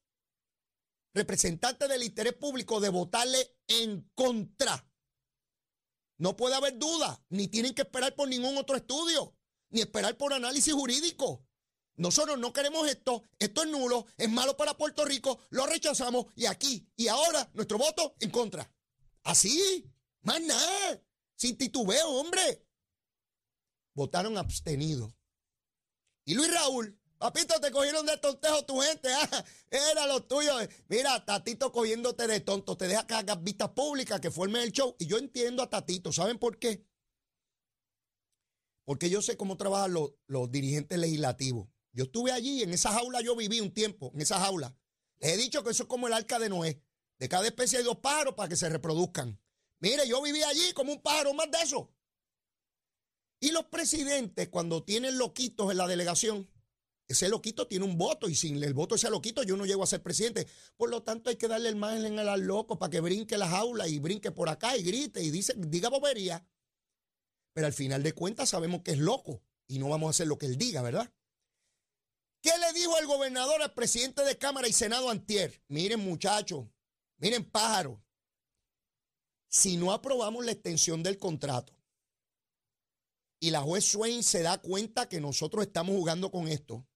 representantes 1.15 1.89
del 1.89 2.03
interés 2.03 2.33
público 2.35 2.81
de 2.81 2.89
votarle 2.89 3.57
en 3.69 4.11
contra. 4.17 4.91
No 6.19 6.37
puede 6.37 6.57
haber 6.57 6.79
duda, 6.79 7.25
ni 7.29 7.47
tienen 7.47 7.75
que 7.75 7.83
esperar 7.83 8.17
por 8.17 8.29
ningún 8.29 8.57
otro 8.57 8.75
estudio, 8.75 9.37
ni 9.71 9.83
esperar 9.83 10.17
por 10.17 10.33
análisis 10.33 10.75
jurídico. 10.75 11.46
Nosotros 11.97 12.39
no 12.39 12.53
queremos 12.53 12.87
esto, 12.89 13.25
esto 13.39 13.63
es 13.63 13.71
nulo, 13.71 14.07
es 14.19 14.29
malo 14.29 14.57
para 14.57 14.77
Puerto 14.77 15.05
Rico, 15.05 15.41
lo 15.49 15.67
rechazamos 15.67 16.27
y 16.35 16.45
aquí 16.45 16.87
y 16.95 17.09
ahora 17.09 17.49
nuestro 17.55 17.79
voto 17.79 18.15
en 18.21 18.31
contra. 18.31 18.71
Así, 19.25 19.91
más 20.21 20.41
nada, 20.43 21.03
sin 21.35 21.57
titubeo, 21.57 22.09
hombre. 22.11 22.67
Votaron 23.95 24.37
abstenidos. 24.37 25.15
Y 26.27 26.35
Luis 26.35 26.53
Raúl, 26.53 27.01
papito, 27.17 27.59
te 27.61 27.71
cogieron 27.71 28.05
de 28.05 28.19
tontejo 28.19 28.65
tu 28.67 28.79
gente, 28.81 29.09
ah, 29.15 29.45
era 29.71 30.07
lo 30.07 30.23
tuyo. 30.25 30.53
Mira, 30.89 31.25
Tatito 31.25 31.73
cogiéndote 31.73 32.27
de 32.27 32.41
tonto, 32.41 32.77
te 32.77 32.89
deja 32.89 33.07
que 33.07 33.15
hagas 33.15 33.43
vistas 33.43 33.71
públicas, 33.71 34.21
que 34.21 34.31
forme 34.31 34.63
el 34.63 34.73
show. 34.73 34.95
Y 34.99 35.07
yo 35.07 35.17
entiendo 35.17 35.63
a 35.63 35.71
Tatito, 35.71 36.13
¿saben 36.13 36.39
por 36.39 36.59
qué? 36.59 36.85
Porque 38.85 39.09
yo 39.09 39.23
sé 39.23 39.37
cómo 39.37 39.57
trabajan 39.57 39.95
los 40.27 40.51
dirigentes 40.53 40.99
legislativos. 40.99 41.69
Yo 41.97 42.05
estuve 42.05 42.31
allí, 42.31 42.63
en 42.63 42.75
esa 42.75 42.93
jaula 42.93 43.23
yo 43.23 43.35
viví 43.35 43.59
un 43.59 43.73
tiempo, 43.73 44.13
en 44.15 44.21
esa 44.21 44.39
jaula. 44.39 44.77
Les 45.19 45.33
he 45.33 45.37
dicho 45.39 45.65
que 45.65 45.71
eso 45.71 45.85
es 45.85 45.89
como 45.89 46.07
el 46.07 46.13
arca 46.13 46.39
de 46.39 46.51
Noé. 46.51 46.83
De 47.19 47.27
cada 47.27 47.47
especie 47.47 47.79
hay 47.79 47.85
dos 47.85 47.97
pájaros 48.01 48.35
para 48.35 48.51
que 48.51 48.57
se 48.57 48.69
reproduzcan. 48.69 49.41
Mire, 49.81 50.07
yo 50.07 50.21
viví 50.21 50.43
allí 50.43 50.75
como 50.75 50.93
un 50.93 51.01
pájaro 51.01 51.33
más 51.33 51.51
de 51.51 51.57
eso. 51.63 51.91
Y 53.41 53.51
los 53.51 53.65
presidentes, 53.65 54.51
cuando 54.51 54.85
tienen 54.85 55.17
loquitos 55.17 55.71
en 55.71 55.79
la 55.79 55.87
delegación, 55.87 56.51
ese 57.09 57.31
loquito 57.31 57.67
tiene 57.67 57.87
un 57.87 57.97
voto 57.97 58.29
y 58.29 58.35
sin 58.35 58.63
el 58.63 58.75
voto 58.75 58.95
de 58.95 58.99
ese 58.99 59.09
loquito 59.09 59.43
yo 59.43 59.57
no 59.57 59.65
llego 59.65 59.83
a 59.83 59.87
ser 59.87 60.03
presidente. 60.03 60.47
Por 60.77 60.91
lo 60.91 61.03
tanto, 61.03 61.31
hay 61.31 61.37
que 61.37 61.49
darle 61.49 61.71
el 61.71 61.77
margen 61.77 62.19
al 62.19 62.41
loco 62.43 62.79
para 62.79 62.91
que 62.91 63.01
brinque 63.01 63.39
las 63.39 63.55
aulas 63.55 63.89
y 63.89 64.01
brinque 64.01 64.33
por 64.33 64.51
acá 64.51 64.77
y 64.77 64.83
grite 64.83 65.23
y 65.23 65.31
dice, 65.31 65.55
diga 65.57 65.89
bobería. 65.89 66.47
Pero 67.55 67.67
al 67.67 67.73
final 67.73 68.03
de 68.03 68.13
cuentas 68.13 68.51
sabemos 68.51 68.83
que 68.83 68.91
es 68.91 68.99
loco 68.99 69.43
y 69.67 69.79
no 69.79 69.89
vamos 69.89 70.09
a 70.09 70.11
hacer 70.11 70.27
lo 70.27 70.37
que 70.37 70.45
él 70.45 70.59
diga, 70.59 70.83
¿verdad? 70.83 71.11
¿Qué 72.47 72.57
le 72.59 72.73
dijo 72.79 72.97
el 72.99 73.07
gobernador 73.09 73.61
al 73.61 73.75
presidente 73.75 74.23
de 74.23 74.39
Cámara 74.39 74.69
y 74.69 74.73
Senado 74.73 75.11
antier? 75.11 75.61
Miren 75.67 75.99
muchachos, 75.99 76.65
miren 77.17 77.45
pájaros, 77.45 77.99
si 79.49 79.77
no 79.77 79.91
aprobamos 79.91 80.45
la 80.45 80.53
extensión 80.53 81.03
del 81.03 81.19
contrato 81.19 81.77
y 83.41 83.51
la 83.51 83.63
juez 83.63 83.85
Swain 83.85 84.23
se 84.23 84.43
da 84.43 84.59
cuenta 84.59 85.09
que 85.09 85.21
nosotros 85.21 85.67
estamos 85.67 85.97
jugando 85.97 86.31
con 86.31 86.47
esto, 86.47 86.87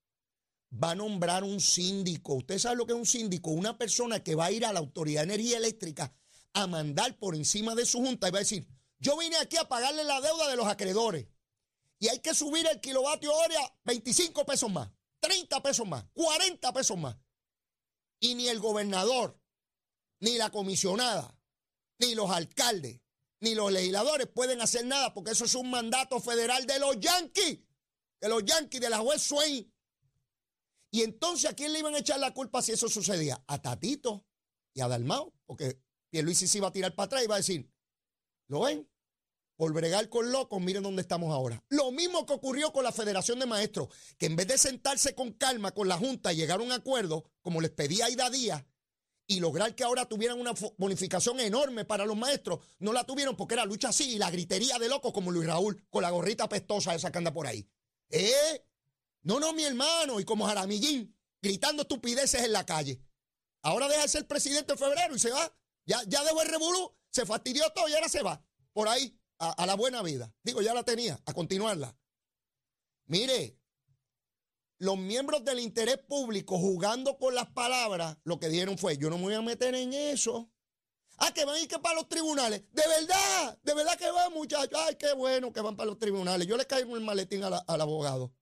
va 0.73 0.93
a 0.93 0.95
nombrar 0.95 1.43
un 1.43 1.59
síndico. 1.59 2.35
Usted 2.35 2.61
sabe 2.61 2.77
lo 2.77 2.87
que 2.87 2.93
es 2.93 2.99
un 3.01 3.05
síndico, 3.05 3.51
una 3.51 3.77
persona 3.77 4.23
que 4.23 4.37
va 4.37 4.45
a 4.45 4.53
ir 4.53 4.65
a 4.65 4.73
la 4.73 4.79
Autoridad 4.79 5.23
de 5.23 5.35
Energía 5.35 5.57
Eléctrica 5.57 6.15
a 6.53 6.69
mandar 6.69 7.19
por 7.19 7.35
encima 7.35 7.75
de 7.75 7.87
su 7.87 7.99
junta 7.99 8.29
y 8.29 8.31
va 8.31 8.39
a 8.39 8.47
decir, 8.47 8.69
yo 9.01 9.19
vine 9.19 9.37
aquí 9.39 9.57
a 9.57 9.69
pagarle 9.69 10.05
la 10.05 10.21
deuda 10.21 10.49
de 10.49 10.55
los 10.55 10.69
acreedores 10.69 11.27
y 11.99 12.07
hay 12.07 12.21
que 12.21 12.35
subir 12.35 12.69
el 12.69 12.81
kilovatio 12.81 13.35
hora 13.35 13.75
25 13.83 14.47
pesos 14.47 14.71
más, 14.71 14.93
30 15.21 15.63
pesos 15.63 15.87
más, 15.87 16.05
40 16.13 16.73
pesos 16.73 16.99
más. 16.99 17.17
Y 18.21 18.35
ni 18.35 18.49
el 18.49 18.59
gobernador, 18.59 19.41
ni 20.21 20.37
la 20.37 20.51
comisionada, 20.51 21.39
ni 21.99 22.15
los 22.15 22.31
alcaldes, 22.31 23.01
ni 23.41 23.55
los 23.55 23.73
legisladores 23.73 24.27
pueden 24.27 24.61
hacer 24.61 24.85
nada 24.85 25.15
porque 25.15 25.31
eso 25.31 25.45
es 25.45 25.55
un 25.55 25.71
mandato 25.71 26.21
federal 26.21 26.67
de 26.67 26.79
los 26.79 26.99
Yankees, 26.99 27.61
de 28.21 28.29
los 28.29 28.45
Yankees, 28.45 28.81
de 28.81 28.91
la 28.91 28.99
juez 28.99 29.23
Swain. 29.23 29.73
Y 30.93 31.03
entonces, 31.03 31.51
¿a 31.51 31.55
quién 31.55 31.73
le 31.73 31.79
iban 31.79 31.95
a 31.95 31.99
echar 31.99 32.19
la 32.19 32.35
culpa 32.35 32.61
si 32.63 32.73
eso 32.73 32.89
sucedía? 32.89 33.43
A 33.47 33.63
Tatito 33.63 34.27
y 34.75 34.81
a 34.81 34.89
Dalmao, 34.89 35.33
porque 35.47 35.81
Pierluisi 36.11 36.49
se 36.49 36.59
iba 36.59 36.69
a 36.69 36.73
tirar 36.73 36.95
para 36.95 37.07
atrás 37.07 37.23
y 37.23 37.25
iba 37.27 37.37
a 37.37 37.39
decir, 37.39 37.71
¿lo 38.49 38.63
ven? 38.63 38.90
Por 39.61 39.75
bregar 39.75 40.09
con 40.09 40.33
locos, 40.33 40.59
miren 40.59 40.83
dónde 40.83 41.03
estamos 41.03 41.35
ahora. 41.35 41.63
Lo 41.69 41.93
mismo 41.93 42.25
que 42.25 42.33
ocurrió 42.33 42.73
con 42.73 42.83
la 42.83 42.93
Federación 42.93 43.39
de 43.39 43.45
Maestros, 43.45 43.89
que 44.17 44.25
en 44.25 44.35
vez 44.35 44.47
de 44.47 44.57
sentarse 44.57 45.15
con 45.15 45.35
calma 45.35 45.73
con 45.73 45.87
la 45.87 45.99
Junta 45.99 46.33
y 46.33 46.37
llegar 46.37 46.61
a 46.61 46.63
un 46.63 46.73
acuerdo, 46.73 47.31
como 47.43 47.61
les 47.61 47.71
pedía 47.71 48.07
Aida 48.07 48.31
Díaz, 48.31 48.65
y 49.27 49.39
lograr 49.39 49.75
que 49.75 49.85
ahora 49.85 50.07
tuvieran 50.07 50.41
una 50.41 50.55
bonificación 50.79 51.41
enorme 51.41 51.85
para 51.85 52.07
los 52.07 52.17
maestros, 52.17 52.61
no 52.79 52.95
la 52.95 53.05
tuvieron 53.05 53.37
porque 53.37 53.53
era 53.53 53.67
lucha 53.67 53.91
así 53.91 54.15
y 54.15 54.19
la 54.19 54.31
gritería 54.31 54.79
de 54.79 54.89
locos 54.89 55.13
como 55.13 55.31
Luis 55.31 55.47
Raúl 55.47 55.87
con 55.91 56.01
la 56.01 56.09
gorrita 56.09 56.49
pestosa 56.49 56.95
esa 56.95 57.13
que 57.13 57.19
anda 57.19 57.35
por 57.35 57.47
ahí. 57.47 57.69
¿Eh? 58.09 58.65
No, 59.25 59.41
no, 59.41 59.53
mi 59.53 59.65
hermano, 59.65 60.21
y 60.21 60.25
como 60.25 60.47
Jaramillín, 60.47 61.15
gritando 61.43 61.83
estupideces 61.83 62.45
en 62.45 62.53
la 62.53 62.65
calle. 62.65 63.03
Ahora 63.61 63.89
deja 63.89 64.01
de 64.01 64.09
ser 64.09 64.27
presidente 64.27 64.73
en 64.73 64.79
febrero 64.79 65.15
y 65.15 65.19
se 65.19 65.31
va. 65.31 65.55
Ya, 65.85 66.03
ya 66.07 66.25
dejó 66.25 66.41
el 66.41 66.49
revolú, 66.49 66.97
se 67.11 67.27
fastidió 67.27 67.71
todo 67.75 67.91
y 67.91 67.93
ahora 67.93 68.09
se 68.09 68.23
va. 68.23 68.43
Por 68.73 68.89
ahí, 68.89 69.20
a 69.41 69.67
la 69.67 69.75
buena 69.75 70.03
vida. 70.03 70.33
Digo, 70.43 70.61
ya 70.63 70.75
la 70.75 70.85
tenía, 70.85 71.21
a 71.25 71.33
continuarla. 71.33 71.97
Mire, 73.07 73.59
los 74.79 74.97
miembros 74.97 75.45
del 75.45 75.61
interés 75.61 75.99
público 75.99 76.59
jugando 76.59 77.19
con 77.19 77.35
las 77.35 77.51
palabras, 77.51 78.17
lo 78.25 78.39
que 78.39 78.49
dieron 78.49 78.79
fue, 78.79 78.97
yo 78.97 79.11
no 79.11 79.19
me 79.19 79.25
voy 79.25 79.35
a 79.35 79.43
meter 79.43 79.75
en 79.75 79.93
eso. 79.93 80.51
Ah, 81.19 81.33
que 81.35 81.45
van 81.45 81.57
a 81.57 81.61
ir 81.61 81.69
que 81.69 81.79
para 81.79 81.97
los 81.97 82.09
tribunales. 82.09 82.63
De 82.73 82.83
verdad, 82.89 83.59
de 83.63 83.75
verdad 83.75 83.99
que 83.99 84.11
van, 84.11 84.33
muchachos. 84.33 84.81
Ay, 84.87 84.97
qué 84.97 85.13
bueno 85.13 85.53
que 85.53 85.61
van 85.61 85.77
para 85.77 85.91
los 85.91 85.99
tribunales. 85.99 86.47
Yo 86.47 86.57
le 86.57 86.67
caigo 86.67 86.97
el 86.97 87.05
maletín 87.05 87.45
al 87.45 87.81
abogado. 87.81 88.33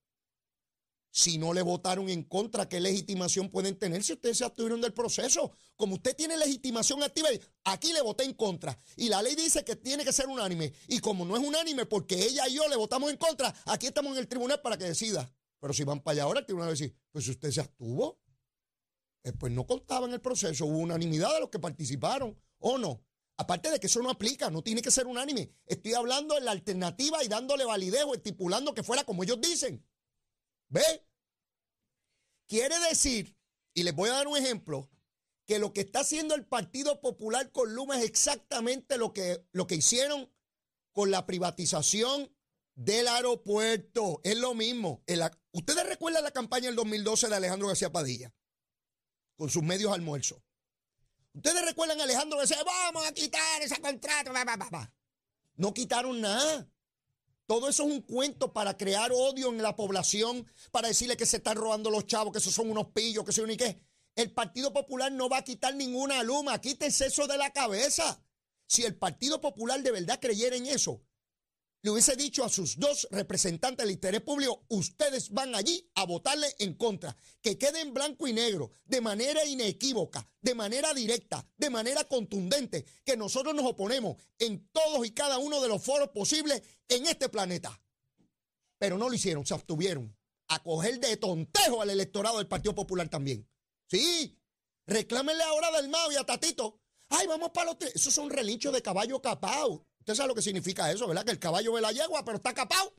Si 1.18 1.36
no 1.36 1.52
le 1.52 1.62
votaron 1.62 2.08
en 2.10 2.22
contra, 2.22 2.68
¿qué 2.68 2.78
legitimación 2.78 3.50
pueden 3.50 3.76
tener 3.76 4.04
si 4.04 4.12
ustedes 4.12 4.38
se 4.38 4.44
abstuvieron 4.44 4.80
del 4.80 4.92
proceso? 4.92 5.50
Como 5.74 5.94
usted 5.94 6.14
tiene 6.14 6.36
legitimación 6.36 7.02
activa, 7.02 7.28
aquí 7.64 7.92
le 7.92 8.02
voté 8.02 8.22
en 8.22 8.34
contra. 8.34 8.78
Y 8.94 9.08
la 9.08 9.20
ley 9.20 9.34
dice 9.34 9.64
que 9.64 9.74
tiene 9.74 10.04
que 10.04 10.12
ser 10.12 10.28
unánime. 10.28 10.72
Y 10.86 11.00
como 11.00 11.24
no 11.24 11.36
es 11.36 11.42
unánime 11.42 11.86
porque 11.86 12.14
ella 12.14 12.46
y 12.46 12.54
yo 12.54 12.68
le 12.68 12.76
votamos 12.76 13.10
en 13.10 13.16
contra, 13.16 13.52
aquí 13.64 13.88
estamos 13.88 14.12
en 14.12 14.18
el 14.18 14.28
tribunal 14.28 14.60
para 14.62 14.78
que 14.78 14.84
decida. 14.84 15.28
Pero 15.58 15.74
si 15.74 15.82
van 15.82 15.98
para 15.98 16.12
allá 16.12 16.22
ahora, 16.22 16.38
el 16.38 16.46
tribunal 16.46 16.68
va 16.68 16.70
a 16.70 16.74
decir, 16.74 16.94
pues 17.10 17.24
si 17.24 17.32
usted 17.32 17.50
se 17.50 17.62
abstuvo, 17.62 18.20
eh, 19.24 19.32
pues 19.32 19.52
no 19.52 19.66
contaba 19.66 20.06
en 20.06 20.12
el 20.12 20.20
proceso, 20.20 20.66
hubo 20.66 20.78
unanimidad 20.78 21.34
de 21.34 21.40
los 21.40 21.48
que 21.48 21.58
participaron, 21.58 22.40
¿o 22.60 22.78
no? 22.78 23.02
Aparte 23.38 23.72
de 23.72 23.80
que 23.80 23.88
eso 23.88 24.00
no 24.02 24.10
aplica, 24.10 24.50
no 24.50 24.62
tiene 24.62 24.82
que 24.82 24.92
ser 24.92 25.08
unánime. 25.08 25.50
Estoy 25.66 25.94
hablando 25.94 26.36
de 26.36 26.42
la 26.42 26.52
alternativa 26.52 27.24
y 27.24 27.26
dándole 27.26 27.64
validez 27.64 28.04
o 28.04 28.14
estipulando 28.14 28.72
que 28.72 28.84
fuera 28.84 29.02
como 29.02 29.24
ellos 29.24 29.40
dicen. 29.40 29.84
¿Ve? 30.68 31.07
Quiere 32.48 32.78
decir, 32.88 33.36
y 33.74 33.82
les 33.82 33.94
voy 33.94 34.08
a 34.08 34.14
dar 34.14 34.26
un 34.26 34.38
ejemplo, 34.38 34.90
que 35.46 35.58
lo 35.58 35.72
que 35.72 35.82
está 35.82 36.00
haciendo 36.00 36.34
el 36.34 36.46
Partido 36.46 37.00
Popular 37.00 37.52
con 37.52 37.74
Luma 37.74 37.98
es 37.98 38.04
exactamente 38.04 38.98
lo 38.98 39.12
que, 39.12 39.46
lo 39.52 39.66
que 39.66 39.76
hicieron 39.76 40.32
con 40.92 41.10
la 41.10 41.26
privatización 41.26 42.34
del 42.74 43.06
aeropuerto. 43.06 44.20
Es 44.24 44.36
lo 44.36 44.54
mismo. 44.54 45.04
¿Ustedes 45.52 45.86
recuerdan 45.86 46.24
la 46.24 46.30
campaña 46.30 46.66
del 46.66 46.76
2012 46.76 47.28
de 47.28 47.36
Alejandro 47.36 47.68
García 47.68 47.92
Padilla? 47.92 48.34
Con 49.36 49.50
sus 49.50 49.62
medios 49.62 49.92
almuerzos. 49.92 50.42
¿Ustedes 51.34 51.64
recuerdan 51.64 52.00
a 52.00 52.04
Alejandro 52.04 52.38
García? 52.38 52.62
Vamos 52.64 53.06
a 53.06 53.12
quitar 53.12 53.62
ese 53.62 53.80
contrato. 53.80 54.32
No 55.56 55.74
quitaron 55.74 56.20
nada. 56.20 56.68
Todo 57.48 57.70
eso 57.70 57.84
es 57.84 57.90
un 57.90 58.02
cuento 58.02 58.52
para 58.52 58.76
crear 58.76 59.10
odio 59.10 59.48
en 59.48 59.62
la 59.62 59.74
población, 59.74 60.46
para 60.70 60.88
decirle 60.88 61.16
que 61.16 61.24
se 61.24 61.38
están 61.38 61.56
robando 61.56 61.88
los 61.88 62.06
chavos, 62.06 62.30
que 62.30 62.40
esos 62.40 62.52
son 62.52 62.70
unos 62.70 62.88
pillos, 62.88 63.24
que 63.24 63.32
son 63.32 63.50
y 63.50 63.56
qué. 63.56 63.80
El 64.14 64.32
Partido 64.32 64.70
Popular 64.74 65.10
no 65.10 65.30
va 65.30 65.38
a 65.38 65.44
quitar 65.44 65.74
ninguna 65.74 66.22
luma. 66.22 66.60
Quítense 66.60 67.06
eso 67.06 67.26
de 67.26 67.38
la 67.38 67.50
cabeza. 67.50 68.22
Si 68.66 68.84
el 68.84 68.96
Partido 68.96 69.40
Popular 69.40 69.82
de 69.82 69.92
verdad 69.92 70.20
creyera 70.20 70.56
en 70.56 70.66
eso, 70.66 71.00
le 71.82 71.90
hubiese 71.90 72.16
dicho 72.16 72.44
a 72.44 72.48
sus 72.48 72.78
dos 72.78 73.06
representantes 73.10 73.84
del 73.84 73.92
interés 73.92 74.20
público, 74.20 74.64
ustedes 74.68 75.30
van 75.30 75.54
allí 75.54 75.88
a 75.94 76.04
votarle 76.04 76.54
en 76.58 76.74
contra, 76.74 77.16
que 77.40 77.56
quede 77.56 77.80
en 77.80 77.94
blanco 77.94 78.26
y 78.26 78.32
negro, 78.32 78.70
de 78.84 79.00
manera 79.00 79.44
inequívoca, 79.44 80.28
de 80.40 80.54
manera 80.54 80.92
directa, 80.92 81.46
de 81.56 81.70
manera 81.70 82.04
contundente, 82.04 82.84
que 83.04 83.16
nosotros 83.16 83.54
nos 83.54 83.66
oponemos 83.66 84.16
en 84.38 84.68
todos 84.72 85.06
y 85.06 85.12
cada 85.12 85.38
uno 85.38 85.60
de 85.60 85.68
los 85.68 85.82
foros 85.82 86.08
posibles 86.08 86.62
en 86.88 87.06
este 87.06 87.28
planeta. 87.28 87.80
Pero 88.78 88.98
no 88.98 89.08
lo 89.08 89.14
hicieron, 89.14 89.46
se 89.46 89.54
abstuvieron 89.54 90.16
a 90.48 90.62
coger 90.62 90.98
de 90.98 91.16
tontejo 91.16 91.82
al 91.82 91.90
electorado 91.90 92.38
del 92.38 92.48
Partido 92.48 92.74
Popular 92.74 93.08
también. 93.08 93.48
Sí, 93.86 94.36
reclámenle 94.86 95.42
ahora 95.44 95.70
del 95.72 95.88
MAO 95.88 96.12
y 96.12 96.16
a 96.16 96.24
Tatito. 96.24 96.80
Ay, 97.10 97.26
vamos 97.26 97.50
para 97.50 97.72
los... 97.72 97.94
Esos 97.94 98.12
son 98.12 98.30
relinchos 98.30 98.72
de 98.72 98.82
caballo 98.82 99.20
capao. 99.22 99.87
Usted 100.08 100.16
sabe 100.16 100.28
lo 100.28 100.34
que 100.34 100.40
significa 100.40 100.90
eso, 100.90 101.06
¿verdad? 101.06 101.22
Que 101.22 101.32
el 101.32 101.38
caballo 101.38 101.70
ve 101.74 101.82
la 101.82 101.92
yegua, 101.92 102.24
pero 102.24 102.38
está 102.38 102.54
capado. 102.54 102.94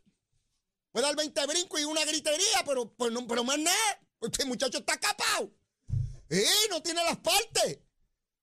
Puede 0.91 1.07
dar 1.07 1.15
20 1.15 1.47
brincos 1.47 1.81
y 1.81 1.83
una 1.83 2.05
gritería, 2.05 2.63
pero, 2.67 2.93
pues 2.93 3.11
no, 3.11 3.25
pero 3.25 3.43
más 3.43 3.57
nada. 3.57 4.01
Este 4.21 4.45
muchacho 4.45 4.77
está 4.77 4.95
capado. 4.99 5.51
Y 6.29 6.69
no 6.69 6.83
tiene 6.83 7.03
las 7.03 7.17
partes. 7.17 7.79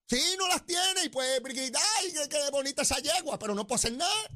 Sí, 0.09 0.21
no 0.37 0.49
las 0.49 0.67
tiene 0.67 1.05
y 1.05 1.09
pues 1.11 1.41
ay, 1.45 2.13
qué, 2.29 2.39
bonita 2.51 2.83
esa 2.83 2.99
yegua, 2.99 3.39
pero 3.39 3.55
no 3.55 3.69
puede 3.69 3.77
hacer 3.77 3.93
nada. 3.93 4.31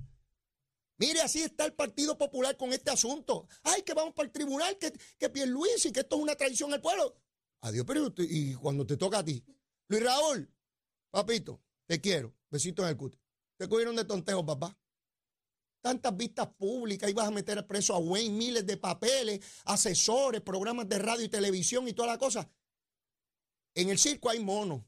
Mire, 0.98 1.22
así 1.22 1.42
está 1.42 1.64
el 1.64 1.72
Partido 1.72 2.16
Popular 2.16 2.56
con 2.56 2.72
este 2.72 2.92
asunto. 2.92 3.48
Ay, 3.64 3.82
que 3.82 3.94
vamos 3.94 4.14
para 4.14 4.26
el 4.26 4.32
tribunal, 4.32 4.78
que, 4.78 4.92
que 5.18 5.46
Luis 5.46 5.84
y 5.86 5.90
que 5.90 6.00
esto 6.00 6.14
es 6.14 6.22
una 6.22 6.36
traición 6.36 6.72
al 6.72 6.80
pueblo. 6.80 7.20
Adiós, 7.62 7.84
pero 7.84 8.14
y 8.16 8.54
cuando 8.54 8.86
te 8.86 8.96
toca 8.96 9.18
a 9.18 9.24
ti. 9.24 9.44
Luis 9.88 10.04
Raúl, 10.04 10.48
papito, 11.10 11.60
te 11.86 12.00
quiero. 12.00 12.32
Besito 12.48 12.84
en 12.84 12.90
el 12.90 12.96
cuti. 12.96 13.18
Te 13.60 13.68
cogieron 13.68 13.94
de 13.94 14.06
tontejo, 14.06 14.46
papá. 14.46 14.74
Tantas 15.82 16.16
vistas 16.16 16.48
públicas, 16.56 17.10
ibas 17.10 17.28
a 17.28 17.30
meter 17.30 17.66
preso 17.66 17.94
a 17.94 17.98
Wayne, 17.98 18.34
miles 18.34 18.66
de 18.66 18.78
papeles, 18.78 19.40
asesores, 19.66 20.40
programas 20.40 20.88
de 20.88 20.98
radio 20.98 21.26
y 21.26 21.28
televisión 21.28 21.86
y 21.86 21.92
toda 21.92 22.08
la 22.08 22.16
cosa. 22.16 22.50
En 23.74 23.90
el 23.90 23.98
circo 23.98 24.30
hay 24.30 24.40
monos. 24.40 24.80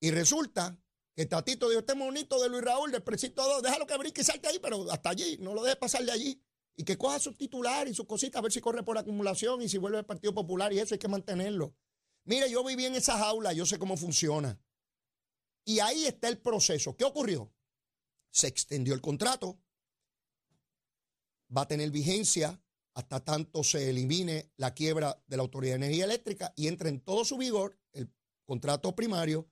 Y 0.00 0.10
resulta 0.10 0.76
que 1.14 1.24
Tatito 1.26 1.68
dijo, 1.68 1.78
este 1.78 1.94
monito 1.94 2.42
de 2.42 2.48
Luis 2.48 2.64
Raúl, 2.64 2.90
del 2.90 3.04
precinto 3.04 3.44
2, 3.44 3.62
déjalo 3.62 3.86
que 3.86 3.96
brinque 3.96 4.22
y 4.22 4.24
salte 4.24 4.48
ahí, 4.48 4.58
pero 4.58 4.90
hasta 4.90 5.10
allí, 5.10 5.38
no 5.38 5.54
lo 5.54 5.62
dejes 5.62 5.78
pasar 5.78 6.04
de 6.04 6.10
allí. 6.10 6.42
Y 6.74 6.82
que 6.82 6.98
coja 6.98 7.20
sus 7.20 7.38
titulares 7.38 7.92
y 7.92 7.94
sus 7.94 8.06
cositas, 8.06 8.40
a 8.40 8.42
ver 8.42 8.50
si 8.50 8.60
corre 8.60 8.82
por 8.82 8.98
acumulación 8.98 9.62
y 9.62 9.68
si 9.68 9.78
vuelve 9.78 9.98
al 9.98 10.04
Partido 10.04 10.34
Popular 10.34 10.72
y 10.72 10.80
eso 10.80 10.96
hay 10.96 10.98
que 10.98 11.06
mantenerlo. 11.06 11.76
Mire, 12.24 12.50
yo 12.50 12.64
viví 12.64 12.86
en 12.86 12.96
esa 12.96 13.16
jaula, 13.18 13.52
yo 13.52 13.66
sé 13.66 13.78
cómo 13.78 13.96
funciona. 13.96 14.58
Y 15.64 15.80
ahí 15.80 16.04
está 16.04 16.28
el 16.28 16.38
proceso. 16.38 16.96
¿Qué 16.96 17.04
ocurrió? 17.04 17.52
Se 18.30 18.46
extendió 18.46 18.94
el 18.94 19.00
contrato. 19.00 19.60
Va 21.54 21.62
a 21.62 21.68
tener 21.68 21.90
vigencia 21.90 22.62
hasta 22.94 23.24
tanto 23.24 23.64
se 23.64 23.88
elimine 23.88 24.52
la 24.56 24.74
quiebra 24.74 25.22
de 25.26 25.36
la 25.36 25.42
Autoridad 25.42 25.72
de 25.72 25.86
Energía 25.86 26.04
Eléctrica 26.04 26.52
y 26.56 26.68
entre 26.68 26.88
en 26.90 27.00
todo 27.00 27.24
su 27.24 27.38
vigor 27.38 27.78
el 27.92 28.12
contrato 28.44 28.94
primario 28.94 29.50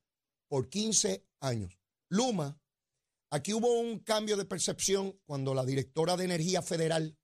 por 0.49 0.69
15 0.69 1.27
años. 1.41 1.79
Luma, 2.09 2.61
aquí 3.31 3.55
hubo 3.55 3.81
un 3.81 4.01
cambio 4.01 4.37
de 4.37 4.45
percepción 4.45 5.19
cuando 5.25 5.55
la 5.55 5.65
directora 5.65 6.17
de 6.17 6.25
Energía 6.25 6.61
Federal 6.61 7.17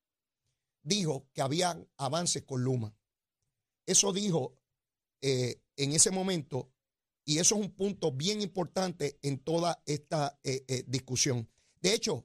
dijo 0.82 1.28
que 1.34 1.42
había 1.42 1.86
avances 1.98 2.44
con 2.44 2.62
Luma. 2.62 2.96
Eso 3.84 4.12
dijo 4.12 4.58
eh, 5.20 5.60
en 5.76 5.92
ese 5.92 6.10
momento 6.10 6.72
y 7.28 7.40
eso 7.40 7.56
es 7.56 7.60
un 7.60 7.72
punto 7.72 8.12
bien 8.12 8.40
importante 8.40 9.18
en 9.20 9.40
toda 9.40 9.82
esta 9.84 10.38
eh, 10.44 10.64
eh, 10.68 10.84
discusión. 10.86 11.50
De 11.82 11.92
hecho, 11.92 12.24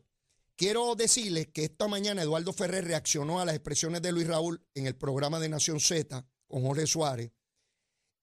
quiero 0.55 0.96
decirles 0.96 1.48
que 1.48 1.65
esta 1.65 1.88
mañana 1.88 2.22
Eduardo 2.22 2.53
Ferrer 2.53 2.86
reaccionó 2.86 3.41
a 3.41 3.46
las 3.46 3.55
expresiones 3.55 4.03
de 4.03 4.12
Luis 4.12 4.27
Raúl 4.27 4.63
en 4.75 4.86
el 4.86 4.96
programa 4.96 5.39
de 5.39 5.50
Nación 5.50 5.79
Z 5.79 6.24
con 6.48 6.62
Jorge 6.62 6.86
Suárez 6.86 7.31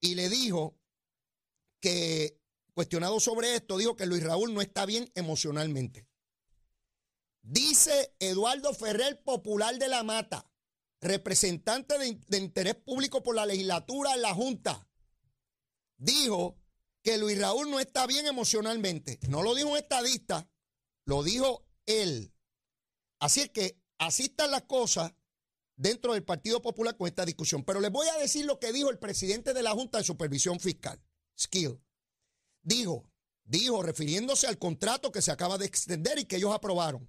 y 0.00 0.14
le 0.14 0.28
dijo 0.28 0.78
que, 1.80 2.40
cuestionado 2.74 3.18
sobre 3.18 3.56
esto, 3.56 3.76
dijo 3.76 3.96
que 3.96 4.06
Luis 4.06 4.22
Raúl 4.22 4.54
no 4.54 4.60
está 4.60 4.86
bien 4.86 5.10
emocionalmente. 5.16 6.06
Dice 7.42 8.14
Eduardo 8.20 8.72
Ferrer, 8.72 9.20
popular 9.24 9.76
de 9.78 9.88
la 9.88 10.04
Mata, 10.04 10.48
representante 11.00 11.98
de, 11.98 12.20
de 12.28 12.38
interés 12.38 12.76
público 12.76 13.24
por 13.24 13.34
la 13.34 13.46
legislatura 13.46 14.14
en 14.14 14.22
la 14.22 14.32
Junta, 14.32 14.88
dijo 15.96 16.57
que 17.08 17.16
Luis 17.16 17.38
Raúl 17.38 17.70
no 17.70 17.80
está 17.80 18.06
bien 18.06 18.26
emocionalmente. 18.26 19.18
No 19.30 19.42
lo 19.42 19.54
dijo 19.54 19.70
un 19.70 19.78
estadista, 19.78 20.46
lo 21.06 21.22
dijo 21.22 21.64
él. 21.86 22.34
Así 23.18 23.40
es 23.40 23.48
que 23.48 23.80
así 23.96 24.24
están 24.24 24.50
las 24.50 24.64
cosas 24.64 25.14
dentro 25.74 26.12
del 26.12 26.22
Partido 26.22 26.60
Popular 26.60 26.98
con 26.98 27.08
esta 27.08 27.24
discusión. 27.24 27.64
Pero 27.64 27.80
les 27.80 27.90
voy 27.90 28.06
a 28.08 28.18
decir 28.18 28.44
lo 28.44 28.60
que 28.60 28.74
dijo 28.74 28.90
el 28.90 28.98
presidente 28.98 29.54
de 29.54 29.62
la 29.62 29.70
Junta 29.70 29.96
de 29.96 30.04
Supervisión 30.04 30.60
Fiscal, 30.60 31.02
Skill. 31.40 31.80
Dijo, 32.60 33.10
dijo, 33.42 33.82
refiriéndose 33.82 34.46
al 34.46 34.58
contrato 34.58 35.10
que 35.10 35.22
se 35.22 35.30
acaba 35.30 35.56
de 35.56 35.64
extender 35.64 36.18
y 36.18 36.26
que 36.26 36.36
ellos 36.36 36.52
aprobaron. 36.52 37.08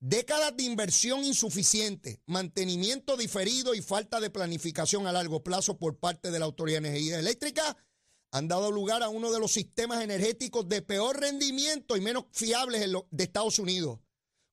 Décadas 0.00 0.54
de 0.54 0.64
inversión 0.64 1.24
insuficiente, 1.24 2.20
mantenimiento 2.26 3.16
diferido 3.16 3.74
y 3.74 3.80
falta 3.80 4.20
de 4.20 4.28
planificación 4.28 5.06
a 5.06 5.12
largo 5.12 5.42
plazo 5.42 5.78
por 5.78 5.98
parte 5.98 6.30
de 6.30 6.38
la 6.38 6.44
Autoridad 6.44 6.82
de 6.82 6.88
Energía 6.88 7.18
Eléctrica 7.18 7.74
han 8.30 8.48
dado 8.48 8.70
lugar 8.70 9.02
a 9.02 9.08
uno 9.08 9.32
de 9.32 9.40
los 9.40 9.52
sistemas 9.52 10.02
energéticos 10.02 10.68
de 10.68 10.82
peor 10.82 11.20
rendimiento 11.20 11.96
y 11.96 12.00
menos 12.00 12.24
fiables 12.32 12.86
de 13.10 13.24
Estados 13.24 13.58
Unidos, 13.58 14.00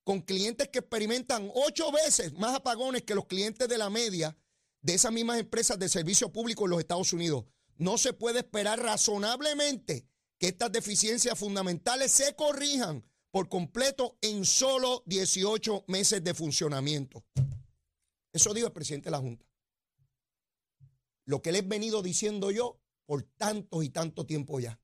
con 0.03 0.21
clientes 0.21 0.69
que 0.69 0.79
experimentan 0.79 1.51
ocho 1.53 1.91
veces 1.91 2.33
más 2.33 2.55
apagones 2.55 3.03
que 3.03 3.15
los 3.15 3.25
clientes 3.25 3.67
de 3.67 3.77
la 3.77 3.89
media 3.89 4.37
de 4.81 4.93
esas 4.93 5.11
mismas 5.11 5.39
empresas 5.39 5.79
de 5.79 5.89
servicio 5.89 6.31
público 6.31 6.65
en 6.65 6.71
los 6.71 6.79
Estados 6.79 7.11
Unidos. 7.11 7.45
No 7.77 7.97
se 7.97 8.13
puede 8.13 8.39
esperar 8.39 8.79
razonablemente 8.79 10.07
que 10.37 10.47
estas 10.47 10.71
deficiencias 10.71 11.37
fundamentales 11.37 12.11
se 12.11 12.35
corrijan 12.35 13.03
por 13.31 13.49
completo 13.49 14.17
en 14.21 14.45
solo 14.45 15.03
18 15.07 15.85
meses 15.87 16.23
de 16.23 16.33
funcionamiento. 16.33 17.25
Eso 18.31 18.53
dijo 18.53 18.67
el 18.67 18.73
presidente 18.73 19.05
de 19.05 19.11
la 19.11 19.17
Junta. 19.17 19.45
Lo 21.25 21.41
que 21.41 21.51
le 21.51 21.59
he 21.59 21.61
venido 21.61 22.01
diciendo 22.01 22.51
yo 22.51 22.79
por 23.05 23.23
tantos 23.37 23.83
y 23.83 23.89
tanto 23.89 24.25
tiempo 24.25 24.59
ya. 24.59 24.79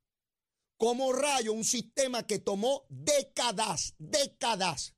Como 0.77 1.13
rayo, 1.13 1.53
un 1.53 1.63
sistema 1.63 2.25
que 2.25 2.39
tomó 2.39 2.85
décadas, 2.89 3.93
décadas, 3.99 4.95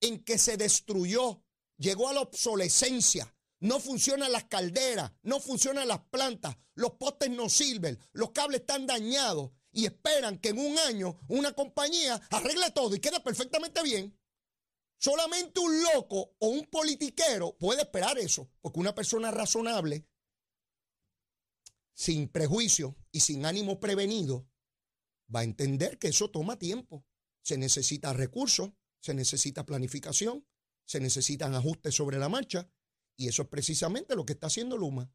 en 0.00 0.22
que 0.24 0.38
se 0.38 0.56
destruyó, 0.56 1.42
llegó 1.76 2.08
a 2.08 2.14
la 2.14 2.20
obsolescencia, 2.20 3.34
no 3.60 3.80
funcionan 3.80 4.32
las 4.32 4.44
calderas, 4.44 5.12
no 5.22 5.40
funcionan 5.40 5.88
las 5.88 6.00
plantas, 6.10 6.56
los 6.74 6.92
postes 6.92 7.30
no 7.30 7.48
sirven, 7.48 7.98
los 8.12 8.30
cables 8.30 8.60
están 8.60 8.86
dañados 8.86 9.50
y 9.72 9.86
esperan 9.86 10.38
que 10.38 10.50
en 10.50 10.58
un 10.58 10.78
año 10.78 11.18
una 11.28 11.52
compañía 11.52 12.20
arregle 12.30 12.70
todo 12.70 12.94
y 12.94 13.00
quede 13.00 13.20
perfectamente 13.20 13.82
bien. 13.82 14.18
Solamente 14.98 15.60
un 15.60 15.82
loco 15.82 16.34
o 16.38 16.48
un 16.48 16.64
politiquero 16.66 17.56
puede 17.58 17.82
esperar 17.82 18.18
eso, 18.18 18.50
porque 18.60 18.80
una 18.80 18.94
persona 18.94 19.30
razonable 19.30 20.06
sin 21.94 22.28
prejuicio 22.28 22.96
y 23.12 23.20
sin 23.20 23.46
ánimo 23.46 23.80
prevenido, 23.80 24.48
va 25.34 25.40
a 25.40 25.44
entender 25.44 25.98
que 25.98 26.08
eso 26.08 26.30
toma 26.30 26.58
tiempo. 26.58 27.06
Se 27.42 27.56
necesita 27.56 28.12
recursos, 28.12 28.72
se 29.00 29.14
necesita 29.14 29.64
planificación, 29.64 30.46
se 30.84 31.00
necesitan 31.00 31.54
ajustes 31.54 31.94
sobre 31.94 32.18
la 32.18 32.28
marcha, 32.28 32.68
y 33.16 33.28
eso 33.28 33.42
es 33.42 33.48
precisamente 33.48 34.16
lo 34.16 34.26
que 34.26 34.32
está 34.32 34.48
haciendo 34.48 34.76
Luma. 34.76 35.10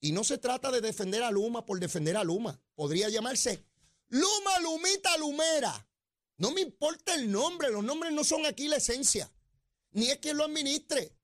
Y 0.00 0.12
no 0.12 0.24
se 0.24 0.38
trata 0.38 0.70
de 0.70 0.80
defender 0.80 1.22
a 1.22 1.30
Luma 1.30 1.64
por 1.64 1.78
defender 1.78 2.16
a 2.16 2.24
Luma. 2.24 2.60
Podría 2.74 3.08
llamarse 3.08 3.64
Luma, 4.08 4.58
Lumita, 4.60 5.16
Lumera. 5.18 5.88
No 6.38 6.50
me 6.50 6.60
importa 6.60 7.14
el 7.14 7.30
nombre, 7.30 7.70
los 7.70 7.84
nombres 7.84 8.12
no 8.12 8.24
son 8.24 8.46
aquí 8.46 8.66
la 8.68 8.76
esencia, 8.76 9.32
ni 9.92 10.08
es 10.08 10.18
quien 10.18 10.36
lo 10.36 10.44
administre. 10.44 11.16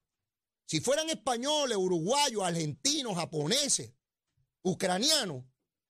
Si 0.67 0.81
fueran 0.81 1.11
españoles, 1.11 1.77
uruguayos, 1.77 2.45
argentinos, 2.45 3.17
japoneses, 3.17 3.95
ucranianos, 4.63 5.45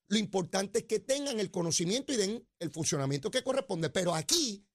lo 0.08 0.18
importante 0.18 0.80
es 0.80 0.84
que 0.86 1.00
tengan 1.00 1.38
el 1.38 1.50
conocimiento 1.50 2.12
y 2.12 2.16
den 2.16 2.48
el 2.58 2.70
funcionamiento 2.70 3.30
que 3.30 3.42
corresponde. 3.42 3.90
Pero 3.90 4.14
aquí, 4.14 4.66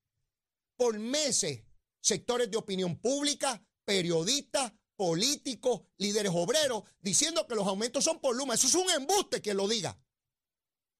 por 0.75 0.99
meses, 0.99 1.63
sectores 1.99 2.51
de 2.51 2.58
opinión 2.58 2.99
pública, 2.99 3.65
periodistas, 3.84 4.73
políticos, 4.95 5.82
líderes 5.97 6.32
obreros, 6.36 6.84
diciendo 7.01 7.47
que 7.47 7.56
los 7.56 7.67
aumentos 7.67 8.03
son 8.03 8.19
por 8.19 8.36
Luma. 8.36 8.53
Eso 8.53 8.67
es 8.67 8.75
un 8.75 8.89
embuste 8.91 9.41
que 9.41 9.53
lo 9.53 9.67
diga. 9.67 9.99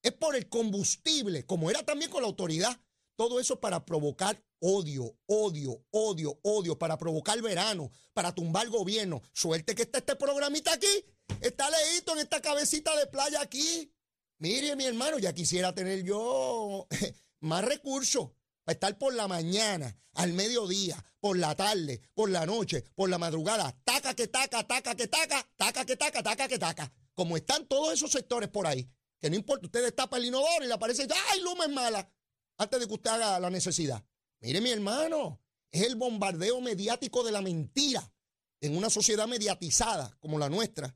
Es 0.02 0.14
por 0.14 0.36
el 0.36 0.50
combustible, 0.50 1.46
como 1.46 1.70
era 1.70 1.84
también 1.84 2.10
con 2.10 2.24
la 2.24 2.28
autoridad. 2.28 2.82
Todo 3.16 3.40
eso 3.40 3.60
para 3.60 3.86
provocar 3.86 4.44
odio, 4.66 5.18
odio, 5.26 5.86
odio, 5.92 6.40
odio, 6.42 6.78
para 6.80 6.98
provocar 6.98 7.42
verano, 7.42 7.92
para 8.14 8.34
tumbar 8.34 8.70
gobierno. 8.70 9.22
Suerte 9.34 9.76
que 9.76 9.84
está 9.84 9.98
este 9.98 10.16
programita 10.16 10.74
aquí 10.74 11.06
Está 11.42 11.70
leído 11.70 12.14
en 12.14 12.20
esta 12.20 12.42
cabecita 12.42 12.96
de 12.98 13.08
playa 13.08 13.42
aquí. 13.42 13.94
Mire, 14.40 14.76
mi 14.76 14.86
hermano, 14.86 15.20
ya 15.20 15.34
quisiera 15.34 15.74
tener 15.74 16.04
yo 16.04 16.88
más 17.42 17.64
recursos 17.64 18.32
para 18.64 18.74
estar 18.74 18.98
por 18.98 19.14
la 19.14 19.28
mañana, 19.28 19.98
al 20.14 20.34
mediodía, 20.34 21.04
por 21.20 21.38
la 21.38 21.56
tarde, 21.56 22.02
por 22.14 22.30
la 22.30 22.46
noche, 22.46 22.84
por 22.96 23.10
la 23.10 23.18
madrugada. 23.18 23.76
Taca 23.84 24.14
que 24.14 24.28
taca, 24.28 24.66
taca 24.66 24.96
que 24.96 25.08
taca, 25.08 25.48
taca 25.58 25.86
que 25.86 25.96
taca, 25.98 26.24
taca 26.24 26.48
que 26.48 26.60
taca. 26.60 26.94
Como 27.14 27.38
están 27.38 27.68
todos 27.68 27.94
esos 27.94 28.12
sectores 28.12 28.50
por 28.50 28.68
ahí, 28.68 28.90
que 29.20 29.30
no 29.30 29.36
importa, 29.36 29.66
usted 29.66 29.84
destapa 29.84 30.18
el 30.18 30.26
inodoro 30.26 30.64
y 30.64 30.68
le 30.68 30.74
aparece, 30.74 31.08
¡ay, 31.32 31.42
Luma 31.42 31.66
es 31.66 31.72
mala! 31.72 32.12
Antes 32.58 32.80
de 32.80 32.88
que 32.88 32.94
usted 32.94 33.12
haga 33.12 33.40
la 33.40 33.50
necesidad. 33.50 34.04
Mire, 34.44 34.60
mi 34.60 34.72
hermano, 34.72 35.40
es 35.72 35.84
el 35.84 35.96
bombardeo 35.96 36.60
mediático 36.60 37.24
de 37.24 37.32
la 37.32 37.42
mentira 37.42 38.14
en 38.60 38.76
una 38.76 38.90
sociedad 38.90 39.26
mediatizada 39.26 40.18
como 40.20 40.38
la 40.38 40.50
nuestra 40.50 40.96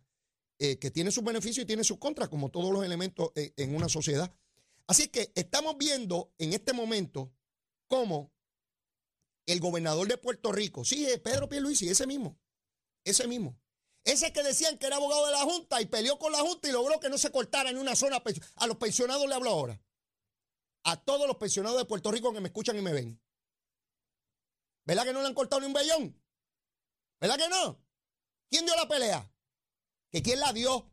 eh, 0.59 0.77
que 0.79 0.91
tiene 0.91 1.11
sus 1.11 1.23
beneficios 1.23 1.63
y 1.63 1.65
tiene 1.65 1.85
sus 1.85 1.97
contras, 1.97 2.27
como 2.27 2.49
todos 2.49 2.73
los 2.73 2.83
elementos 2.83 3.31
eh, 3.35 3.53
en 3.55 3.73
una 3.73 3.87
sociedad. 3.87 4.35
Así 4.85 5.07
que 5.07 5.31
estamos 5.33 5.77
viendo 5.77 6.33
en 6.37 6.51
este 6.51 6.73
momento 6.73 7.31
cómo 7.87 8.33
el 9.45 9.61
gobernador 9.61 10.09
de 10.09 10.17
Puerto 10.17 10.51
Rico, 10.51 10.83
sí, 10.83 11.05
es 11.05 11.19
Pedro 11.21 11.47
Pierluisi, 11.47 11.87
ese 11.87 12.05
mismo, 12.05 12.37
ese 13.05 13.27
mismo, 13.27 13.57
ese 14.03 14.33
que 14.33 14.43
decían 14.43 14.77
que 14.77 14.87
era 14.87 14.97
abogado 14.97 15.25
de 15.25 15.31
la 15.31 15.43
Junta 15.43 15.81
y 15.81 15.85
peleó 15.85 16.19
con 16.19 16.33
la 16.33 16.39
Junta 16.39 16.67
y 16.67 16.73
logró 16.73 16.99
que 16.99 17.09
no 17.09 17.17
se 17.17 17.31
cortara 17.31 17.69
en 17.69 17.77
una 17.77 17.95
zona. 17.95 18.21
A 18.55 18.67
los 18.67 18.75
pensionados 18.75 19.25
le 19.25 19.35
hablo 19.35 19.49
ahora. 19.49 19.81
A 20.83 21.01
todos 21.01 21.27
los 21.27 21.37
pensionados 21.37 21.77
de 21.77 21.85
Puerto 21.85 22.11
Rico 22.11 22.33
que 22.33 22.41
me 22.41 22.47
escuchan 22.49 22.77
y 22.77 22.81
me 22.81 22.91
ven. 22.91 23.21
¿Verdad 24.87 25.03
que 25.03 25.11
no 25.11 25.21
le 25.21 25.27
han 25.27 25.33
cortado 25.33 25.59
ni 25.59 25.67
un 25.67 25.73
vellón? 25.73 26.23
¿Verdad 27.19 27.37
que 27.37 27.49
no? 27.49 27.83
¿Quién 28.49 28.65
dio 28.65 28.73
la 28.77 28.87
pelea? 28.87 29.29
¿Que 30.09 30.23
quién 30.23 30.39
la 30.39 30.53
dio? 30.53 30.89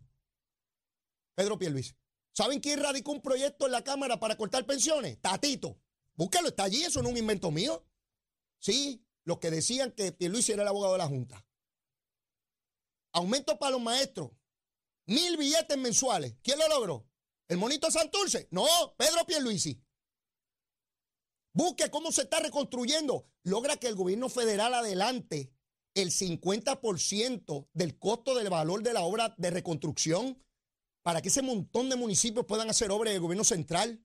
Pedro 1.37 1.57
Pierluisi. 1.57 1.95
¿Saben 2.33 2.59
quién 2.59 2.81
radicó 2.81 3.13
un 3.13 3.23
proyecto 3.23 3.67
en 3.67 3.73
la 3.73 3.85
Cámara 3.85 4.19
para 4.19 4.37
cortar 4.37 4.67
pensiones? 4.67 5.21
Tatito. 5.21 5.81
Búsquelo, 6.15 6.49
está 6.49 6.65
allí, 6.65 6.83
eso 6.83 7.03
no 7.03 7.09
es 7.09 7.13
un 7.13 7.19
invento 7.19 7.53
mío. 7.53 7.87
Sí, 8.59 9.07
los 9.23 9.39
que 9.39 9.53
decían 9.53 9.93
que 9.93 10.11
Pierluisi 10.11 10.51
era 10.51 10.63
el 10.63 10.69
abogado 10.69 10.95
de 10.95 10.99
la 10.99 11.07
Junta. 11.07 11.47
Aumento 13.13 13.61
para 13.61 13.73
los 13.73 13.81
maestros. 13.81 14.33
Mil 15.07 15.37
billetes 15.37 15.79
mensuales. 15.79 16.35
¿Quién 16.43 16.59
lo 16.59 16.69
logró? 16.69 17.09
¿El 17.47 17.59
monito 17.59 17.89
Santurce? 17.93 18.49
No, 18.51 18.67
Pedro 18.97 19.25
Pierluisi. 19.25 19.81
Busque 21.55 21.89
cómo 21.89 22.13
se 22.13 22.23
está 22.23 22.41
reconstruyendo. 22.41 23.27
Logra 23.45 23.77
que 23.77 23.87
el 23.87 23.95
gobierno 23.95 24.29
federal 24.29 24.75
adelante 24.75 25.53
el 25.95 26.11
50% 26.11 27.69
del 27.73 27.99
costo 27.99 28.35
del 28.35 28.51
valor 28.51 28.83
de 28.83 28.93
la 28.93 29.03
obra 29.03 29.35
de 29.39 29.51
reconstrucción 29.51 30.43
para 31.03 31.23
que 31.23 31.29
ese 31.29 31.43
montón 31.43 31.89
de 31.89 31.97
municipios 31.97 32.45
puedan 32.47 32.69
hacer 32.69 32.91
obras 32.91 33.13
del 33.13 33.23
gobierno 33.23 33.45
central. 33.45 34.05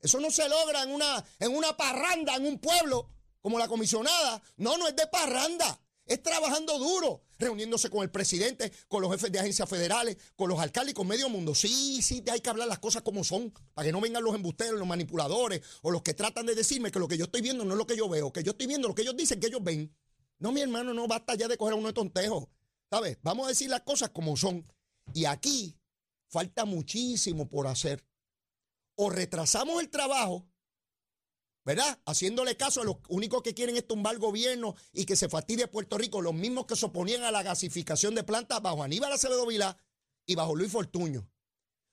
Eso 0.00 0.20
no 0.20 0.30
se 0.30 0.46
logra 0.48 0.82
en 0.82 0.92
una, 0.92 1.24
en 1.38 1.56
una 1.56 1.74
parranda, 1.76 2.36
en 2.36 2.46
un 2.46 2.58
pueblo 2.58 3.08
como 3.40 3.58
la 3.58 3.68
comisionada. 3.68 4.42
No, 4.56 4.76
no 4.76 4.86
es 4.86 4.94
de 4.94 5.06
parranda. 5.06 5.80
Es 6.10 6.24
trabajando 6.24 6.76
duro, 6.76 7.22
reuniéndose 7.38 7.88
con 7.88 8.02
el 8.02 8.10
presidente, 8.10 8.72
con 8.88 9.00
los 9.00 9.12
jefes 9.12 9.30
de 9.30 9.38
agencias 9.38 9.68
federales, 9.68 10.16
con 10.34 10.48
los 10.48 10.58
alcaldes 10.58 10.90
y 10.90 10.94
con 10.94 11.06
medio 11.06 11.28
mundo. 11.28 11.54
Sí, 11.54 12.02
sí, 12.02 12.24
hay 12.28 12.40
que 12.40 12.50
hablar 12.50 12.66
las 12.66 12.80
cosas 12.80 13.02
como 13.02 13.22
son, 13.22 13.54
para 13.74 13.86
que 13.86 13.92
no 13.92 14.00
vengan 14.00 14.24
los 14.24 14.34
embusteros, 14.34 14.76
los 14.76 14.88
manipuladores 14.88 15.62
o 15.82 15.92
los 15.92 16.02
que 16.02 16.12
tratan 16.12 16.46
de 16.46 16.56
decirme 16.56 16.90
que 16.90 16.98
lo 16.98 17.06
que 17.06 17.16
yo 17.16 17.26
estoy 17.26 17.42
viendo 17.42 17.64
no 17.64 17.74
es 17.74 17.78
lo 17.78 17.86
que 17.86 17.96
yo 17.96 18.08
veo, 18.08 18.32
que 18.32 18.42
yo 18.42 18.50
estoy 18.50 18.66
viendo 18.66 18.88
lo 18.88 18.94
que 18.96 19.02
ellos 19.02 19.16
dicen 19.16 19.38
que 19.38 19.46
ellos 19.46 19.62
ven. 19.62 19.94
No, 20.40 20.50
mi 20.50 20.62
hermano, 20.62 20.92
no 20.92 21.06
basta 21.06 21.36
ya 21.36 21.46
de 21.46 21.56
coger 21.56 21.74
a 21.74 21.76
uno 21.76 21.86
de 21.86 21.94
tontejo. 21.94 22.50
¿Sabes? 22.90 23.18
Vamos 23.22 23.46
a 23.46 23.50
decir 23.50 23.70
las 23.70 23.82
cosas 23.82 24.10
como 24.10 24.36
son. 24.36 24.66
Y 25.14 25.26
aquí 25.26 25.78
falta 26.26 26.64
muchísimo 26.64 27.48
por 27.48 27.68
hacer. 27.68 28.04
O 28.96 29.10
retrasamos 29.10 29.80
el 29.80 29.90
trabajo 29.90 30.49
¿verdad? 31.64 31.98
Haciéndole 32.06 32.56
caso 32.56 32.80
a 32.80 32.84
los 32.84 32.96
únicos 33.08 33.42
que 33.42 33.54
quieren 33.54 33.76
es 33.76 33.86
tumbar 33.86 34.18
gobierno 34.18 34.74
y 34.92 35.04
que 35.04 35.16
se 35.16 35.28
fastidie 35.28 35.68
Puerto 35.68 35.98
Rico, 35.98 36.20
los 36.20 36.34
mismos 36.34 36.66
que 36.66 36.76
se 36.76 36.86
oponían 36.86 37.22
a 37.22 37.30
la 37.30 37.42
gasificación 37.42 38.14
de 38.14 38.24
plantas 38.24 38.62
bajo 38.62 38.82
Aníbal 38.82 39.12
Acevedo 39.12 39.46
Vilá 39.46 39.76
y 40.26 40.34
bajo 40.34 40.56
Luis 40.56 40.72
Fortuño. 40.72 41.28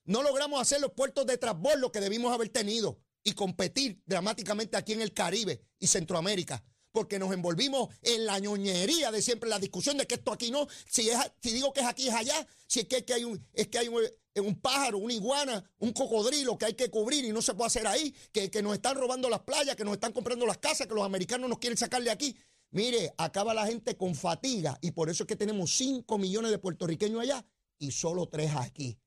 No 0.06 0.24
logramos 0.24 0.62
hacer 0.62 0.80
los 0.80 0.92
puertos 0.92 1.26
de 1.26 1.38
transbordo 1.38 1.92
que 1.92 2.00
debimos 2.00 2.34
haber 2.34 2.50
tenido 2.50 3.00
y 3.24 3.34
competir 3.34 4.02
dramáticamente 4.06 4.78
aquí 4.78 4.94
en 4.94 5.02
el 5.02 5.14
Caribe 5.14 5.62
y 5.80 5.88
Centroamérica 5.88 6.64
porque 6.98 7.20
nos 7.20 7.32
envolvimos 7.32 7.90
en 8.02 8.26
la 8.26 8.40
ñoñería 8.40 9.12
de 9.12 9.22
siempre, 9.22 9.48
la 9.48 9.60
discusión 9.60 10.00
de 10.00 10.08
que 10.08 10.16
esto 10.16 10.34
aquí 10.34 10.50
no, 10.50 10.68
si, 10.90 11.08
es, 11.08 11.16
si 11.44 11.52
digo 11.52 11.72
que 11.72 11.82
es 11.82 11.86
aquí 11.86 12.08
es 12.08 12.14
allá, 12.16 12.48
si 12.66 12.80
es 12.80 12.88
que, 12.88 13.14
hay 13.14 13.24
un, 13.24 13.40
es 13.54 13.68
que 13.68 13.78
hay 13.78 13.88
un, 13.88 14.56
pájaro, 14.56 14.98
una 14.98 15.14
iguana, 15.14 15.64
un 15.78 15.94
cocodrilo 15.94 16.58
que 16.58 16.66
hay 16.66 16.74
que 16.74 16.90
cubrir 16.90 17.24
y 17.24 17.32
no 17.32 17.44
se 17.44 17.54
puede 17.54 17.68
hacer 17.68 17.86
ahí, 17.86 18.16
que, 18.32 18.50
que 18.50 18.64
nos 18.64 18.74
están 18.74 18.98
robando 18.98 19.30
las 19.30 19.42
playas, 19.42 19.76
que 19.76 19.84
nos 19.84 19.94
están 19.94 20.12
comprando 20.12 20.48
las 20.48 20.58
casas, 20.58 20.88
que 20.88 20.96
los 20.96 21.06
americanos 21.06 21.48
nos 21.48 21.60
quieren 21.60 21.78
sacar 21.78 22.02
de 22.02 22.10
aquí. 22.10 22.36
Mire, 22.72 23.14
acaba 23.20 23.54
la 23.54 23.68
gente 23.68 23.96
con 23.96 24.16
fatiga 24.16 24.80
y 24.82 24.90
por 24.90 25.12
eso 25.12 25.22
es 25.22 25.28
que 25.28 25.36
tenemos 25.36 25.78
5 25.78 26.18
millones 26.18 26.50
de 26.50 26.58
puertorriqueños 26.58 27.22
allá 27.22 27.46
y 27.78 27.92
solo 27.92 28.26
3 28.26 28.56
aquí. 28.56 28.98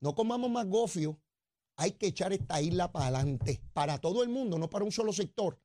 No 0.00 0.14
comamos 0.14 0.50
más 0.50 0.66
gofio, 0.66 1.20
hay 1.76 1.92
que 1.92 2.06
echar 2.06 2.32
esta 2.32 2.62
isla 2.62 2.90
para 2.90 3.08
adelante, 3.08 3.60
para 3.74 3.98
todo 3.98 4.22
el 4.22 4.30
mundo, 4.30 4.56
no 4.56 4.70
para 4.70 4.86
un 4.86 4.92
solo 4.92 5.12
sector 5.12 5.58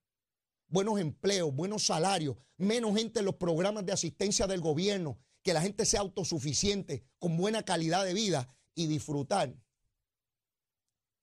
buenos 0.67 0.99
empleos, 0.99 1.53
buenos 1.53 1.85
salarios, 1.85 2.37
menos 2.57 2.95
gente 2.95 3.19
en 3.19 3.25
los 3.25 3.35
programas 3.35 3.85
de 3.85 3.93
asistencia 3.93 4.47
del 4.47 4.61
gobierno, 4.61 5.19
que 5.43 5.53
la 5.53 5.61
gente 5.61 5.85
sea 5.85 6.01
autosuficiente, 6.01 7.05
con 7.19 7.37
buena 7.37 7.63
calidad 7.63 8.03
de 8.05 8.13
vida 8.13 8.53
y 8.75 8.87
disfrutar 8.87 9.55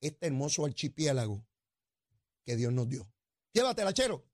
este 0.01 0.27
hermoso 0.27 0.65
archipiélago 0.65 1.47
que 2.45 2.57
Dios 2.57 2.73
nos 2.73 2.89
dio. 2.89 3.11
Llévatela, 3.53 3.93
chero. 3.93 4.27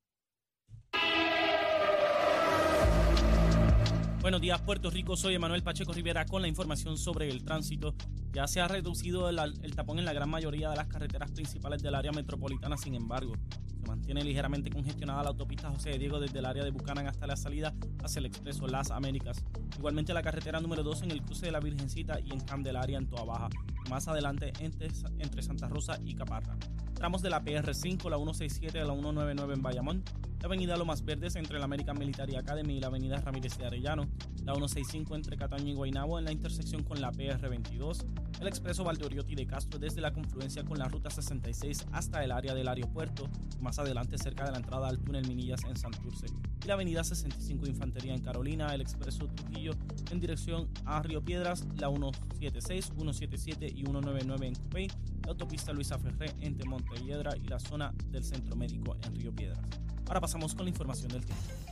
Buenos 4.21 4.39
días, 4.39 4.61
Puerto 4.61 4.91
Rico. 4.91 5.17
Soy 5.17 5.33
Emanuel 5.33 5.63
Pacheco 5.63 5.93
Rivera 5.93 6.27
con 6.27 6.43
la 6.43 6.47
información 6.47 6.95
sobre 6.95 7.27
el 7.27 7.43
tránsito. 7.43 7.95
Ya 8.31 8.45
se 8.45 8.61
ha 8.61 8.67
reducido 8.67 9.27
el, 9.27 9.75
tapón 9.75 9.97
en 9.97 10.05
la 10.05 10.13
gran 10.13 10.29
mayoría 10.29 10.69
de 10.69 10.75
las 10.75 10.85
carreteras 10.85 11.31
principales 11.31 11.81
del 11.81 11.95
área 11.95 12.11
metropolitana, 12.11 12.77
sin 12.77 12.93
embargo, 12.93 13.33
se 13.65 13.87
mantiene 13.87 14.23
ligeramente 14.23 14.69
congestionada 14.69 15.23
la 15.23 15.29
autopista 15.29 15.71
José 15.71 15.97
Diego 15.97 16.19
desde 16.19 16.37
el 16.37 16.45
área 16.45 16.63
de 16.63 16.69
Bucanan 16.69 17.07
hasta 17.07 17.25
la 17.25 17.35
salida 17.35 17.73
hacia 18.03 18.19
el 18.19 18.27
expreso 18.27 18.67
Las 18.67 18.91
Américas. 18.91 19.43
Igualmente 19.75 20.13
la 20.13 20.21
carretera 20.21 20.61
número 20.61 20.83
2 20.83 21.01
en 21.01 21.11
el 21.11 21.23
cruce 21.23 21.47
de 21.47 21.51
la 21.53 21.59
Virgencita 21.59 22.19
y 22.19 22.31
en 22.31 22.41
Candelaria 22.41 22.99
en 22.99 23.07
Toa 23.07 23.23
Baja. 23.23 23.49
Más 23.89 24.07
adelante 24.07 24.53
entre, 24.59 24.89
entre 25.17 25.41
Santa 25.41 25.67
Rosa 25.67 25.97
y 26.05 26.13
Caparra. 26.13 26.55
Tramos 26.93 27.23
de 27.23 27.31
la 27.31 27.43
PR5, 27.43 28.07
la 28.11 28.17
167 28.17 28.79
a 28.79 28.85
la 28.85 28.93
199 28.93 29.55
en 29.55 29.63
Bayamón, 29.63 30.03
la 30.41 30.45
avenida 30.45 30.77
Lomas 30.77 31.03
Verdes 31.05 31.35
entre 31.35 31.59
la 31.59 31.65
American 31.65 31.97
Military 31.97 32.35
Academy 32.35 32.77
y 32.77 32.79
la 32.79 32.87
avenida 32.87 33.19
Ramírez 33.21 33.57
de 33.57 33.65
Arellano, 33.65 34.07
la 34.45 34.53
165 34.53 35.15
entre 35.15 35.37
Cataño 35.37 35.71
y 35.71 35.75
Guaynabo 35.75 36.17
en 36.17 36.25
la 36.25 36.31
intersección 36.31 36.83
con 36.83 36.99
la 36.99 37.11
PR22, 37.11 38.05
el 38.39 38.47
expreso 38.47 38.83
Valdoriotti 38.83 39.35
de 39.35 39.45
Castro 39.45 39.79
desde 39.79 40.01
la 40.01 40.13
confluencia 40.13 40.63
con 40.63 40.79
la 40.79 40.87
ruta 40.87 41.09
66 41.09 41.85
hasta 41.91 42.23
el 42.23 42.31
área 42.31 42.55
del 42.55 42.67
aeropuerto, 42.67 43.29
más 43.59 43.77
adelante 43.77 44.17
cerca 44.17 44.45
de 44.45 44.51
la 44.51 44.57
entrada 44.57 44.87
al 44.87 44.97
túnel 44.97 45.27
Minillas 45.27 45.63
en 45.65 45.77
Santurce, 45.77 46.25
y 46.63 46.67
la 46.67 46.73
avenida 46.73 47.03
65 47.03 47.67
Infantería 47.67 48.13
en 48.13 48.21
Carolina, 48.21 48.73
el 48.73 48.81
expreso 48.81 49.27
Trujillo 49.27 49.73
en 50.09 50.19
dirección 50.19 50.69
a 50.85 51.01
Río 51.03 51.23
Piedras, 51.23 51.67
la 51.77 51.89
176, 51.89 52.91
177 52.95 53.67
y 53.67 53.83
199 53.83 54.47
en 54.47 54.55
Cupey, 54.55 54.87
la 55.23 55.31
autopista 55.31 55.71
Luisa 55.71 55.99
Ferré 55.99 56.33
entre 56.39 56.67
Montelledra 56.67 57.37
y 57.37 57.47
la 57.47 57.59
zona 57.59 57.93
del 58.09 58.23
Centro 58.23 58.55
Médico 58.55 58.97
en 59.03 59.15
Río 59.15 59.33
Piedras. 59.35 59.59
Ahora 60.07 60.19
pasamos 60.19 60.55
con 60.55 60.65
la 60.65 60.69
información 60.69 61.09
del 61.11 61.25
tiempo. 61.25 61.70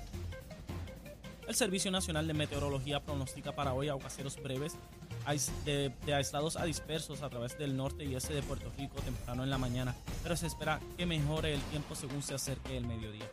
El 1.50 1.56
Servicio 1.56 1.90
Nacional 1.90 2.28
de 2.28 2.36
Meteorología 2.36 3.00
pronostica 3.00 3.56
para 3.56 3.74
hoy 3.74 3.90
aguaceros 3.90 4.38
breves 4.40 4.78
de, 5.66 5.92
aislados 6.14 6.58
a 6.58 6.64
dispersos 6.64 7.24
a 7.24 7.30
través 7.32 7.58
del 7.58 7.76
norte 7.76 8.06
y 8.06 8.14
este 8.14 8.36
de 8.36 8.44
Puerto 8.44 8.72
Rico 8.78 9.02
temprano 9.02 9.44
en 9.44 9.50
la 9.50 9.58
mañana, 9.58 9.96
pero 10.22 10.38
se 10.38 10.46
espera 10.46 10.80
que 10.96 11.08
mejore 11.08 11.56
el 11.56 11.62
tiempo 11.72 11.96
según 11.96 12.22
se 12.22 12.36
acerque 12.36 12.78
el 12.78 12.86
mediodía. 12.86 13.28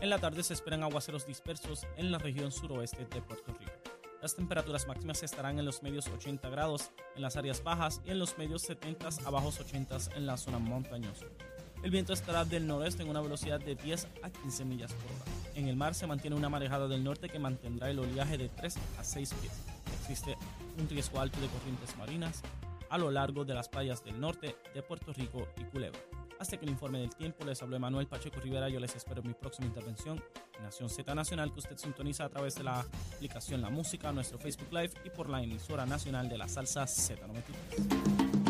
En 0.00 0.10
la 0.10 0.18
tarde 0.18 0.42
se 0.42 0.52
esperan 0.52 0.82
aguaceros 0.82 1.26
dispersos 1.26 1.86
en 1.96 2.12
la 2.12 2.18
región 2.18 2.52
suroeste 2.52 3.06
de 3.06 3.22
Puerto 3.22 3.54
Rico. 3.58 3.72
Las 4.20 4.36
temperaturas 4.36 4.86
máximas 4.86 5.22
estarán 5.22 5.58
en 5.58 5.64
los 5.64 5.82
medios 5.82 6.08
80 6.08 6.50
grados 6.50 6.90
en 7.16 7.22
las 7.22 7.36
áreas 7.36 7.64
bajas 7.64 8.02
y 8.04 8.10
en 8.10 8.18
los 8.18 8.36
medios 8.36 8.60
70 8.62 9.08
a 9.24 9.30
bajos 9.30 9.58
80 9.60 9.96
en 10.14 10.26
la 10.26 10.36
zona 10.36 10.58
montañosa. 10.58 11.24
El 11.82 11.90
viento 11.90 12.12
estará 12.12 12.44
del 12.44 12.66
noreste 12.66 13.02
en 13.02 13.08
una 13.08 13.22
velocidad 13.22 13.60
de 13.60 13.76
10 13.76 14.08
a 14.22 14.28
15 14.28 14.66
millas 14.66 14.92
por 14.92 15.06
hora. 15.06 15.41
En 15.54 15.68
el 15.68 15.76
mar 15.76 15.94
se 15.94 16.06
mantiene 16.06 16.36
una 16.36 16.48
marejada 16.48 16.88
del 16.88 17.04
norte 17.04 17.28
que 17.28 17.38
mantendrá 17.38 17.90
el 17.90 17.98
oleaje 17.98 18.38
de 18.38 18.48
3 18.48 18.76
a 18.98 19.04
6 19.04 19.34
pies. 19.34 19.52
Existe 20.00 20.36
un 20.78 20.88
riesgo 20.88 21.20
alto 21.20 21.40
de 21.40 21.48
corrientes 21.48 21.96
marinas 21.96 22.42
a 22.88 22.98
lo 22.98 23.10
largo 23.10 23.44
de 23.44 23.54
las 23.54 23.68
playas 23.68 24.04
del 24.04 24.20
norte 24.20 24.56
de 24.74 24.82
Puerto 24.82 25.12
Rico 25.12 25.48
y 25.56 25.64
Culebra. 25.64 26.00
Hasta 26.38 26.56
que 26.56 26.64
el 26.64 26.70
informe 26.70 26.98
del 26.98 27.14
tiempo 27.14 27.44
les 27.44 27.62
habló 27.62 27.78
Manuel 27.78 28.06
Pacheco 28.06 28.40
Rivera. 28.40 28.68
Yo 28.68 28.80
les 28.80 28.96
espero 28.96 29.20
en 29.20 29.28
mi 29.28 29.34
próxima 29.34 29.66
intervención 29.66 30.22
en 30.56 30.64
Nación 30.64 30.88
Z 30.88 31.14
Nacional 31.14 31.52
que 31.52 31.60
usted 31.60 31.76
sintoniza 31.76 32.24
a 32.24 32.28
través 32.28 32.56
de 32.56 32.64
la 32.64 32.84
aplicación 33.14 33.62
La 33.62 33.70
Música, 33.70 34.10
nuestro 34.12 34.38
Facebook 34.38 34.72
Live 34.72 34.92
y 35.04 35.10
por 35.10 35.28
la 35.28 35.42
emisora 35.42 35.86
nacional 35.86 36.28
de 36.28 36.38
la 36.38 36.48
salsa 36.48 36.84
Z93. 36.84 38.41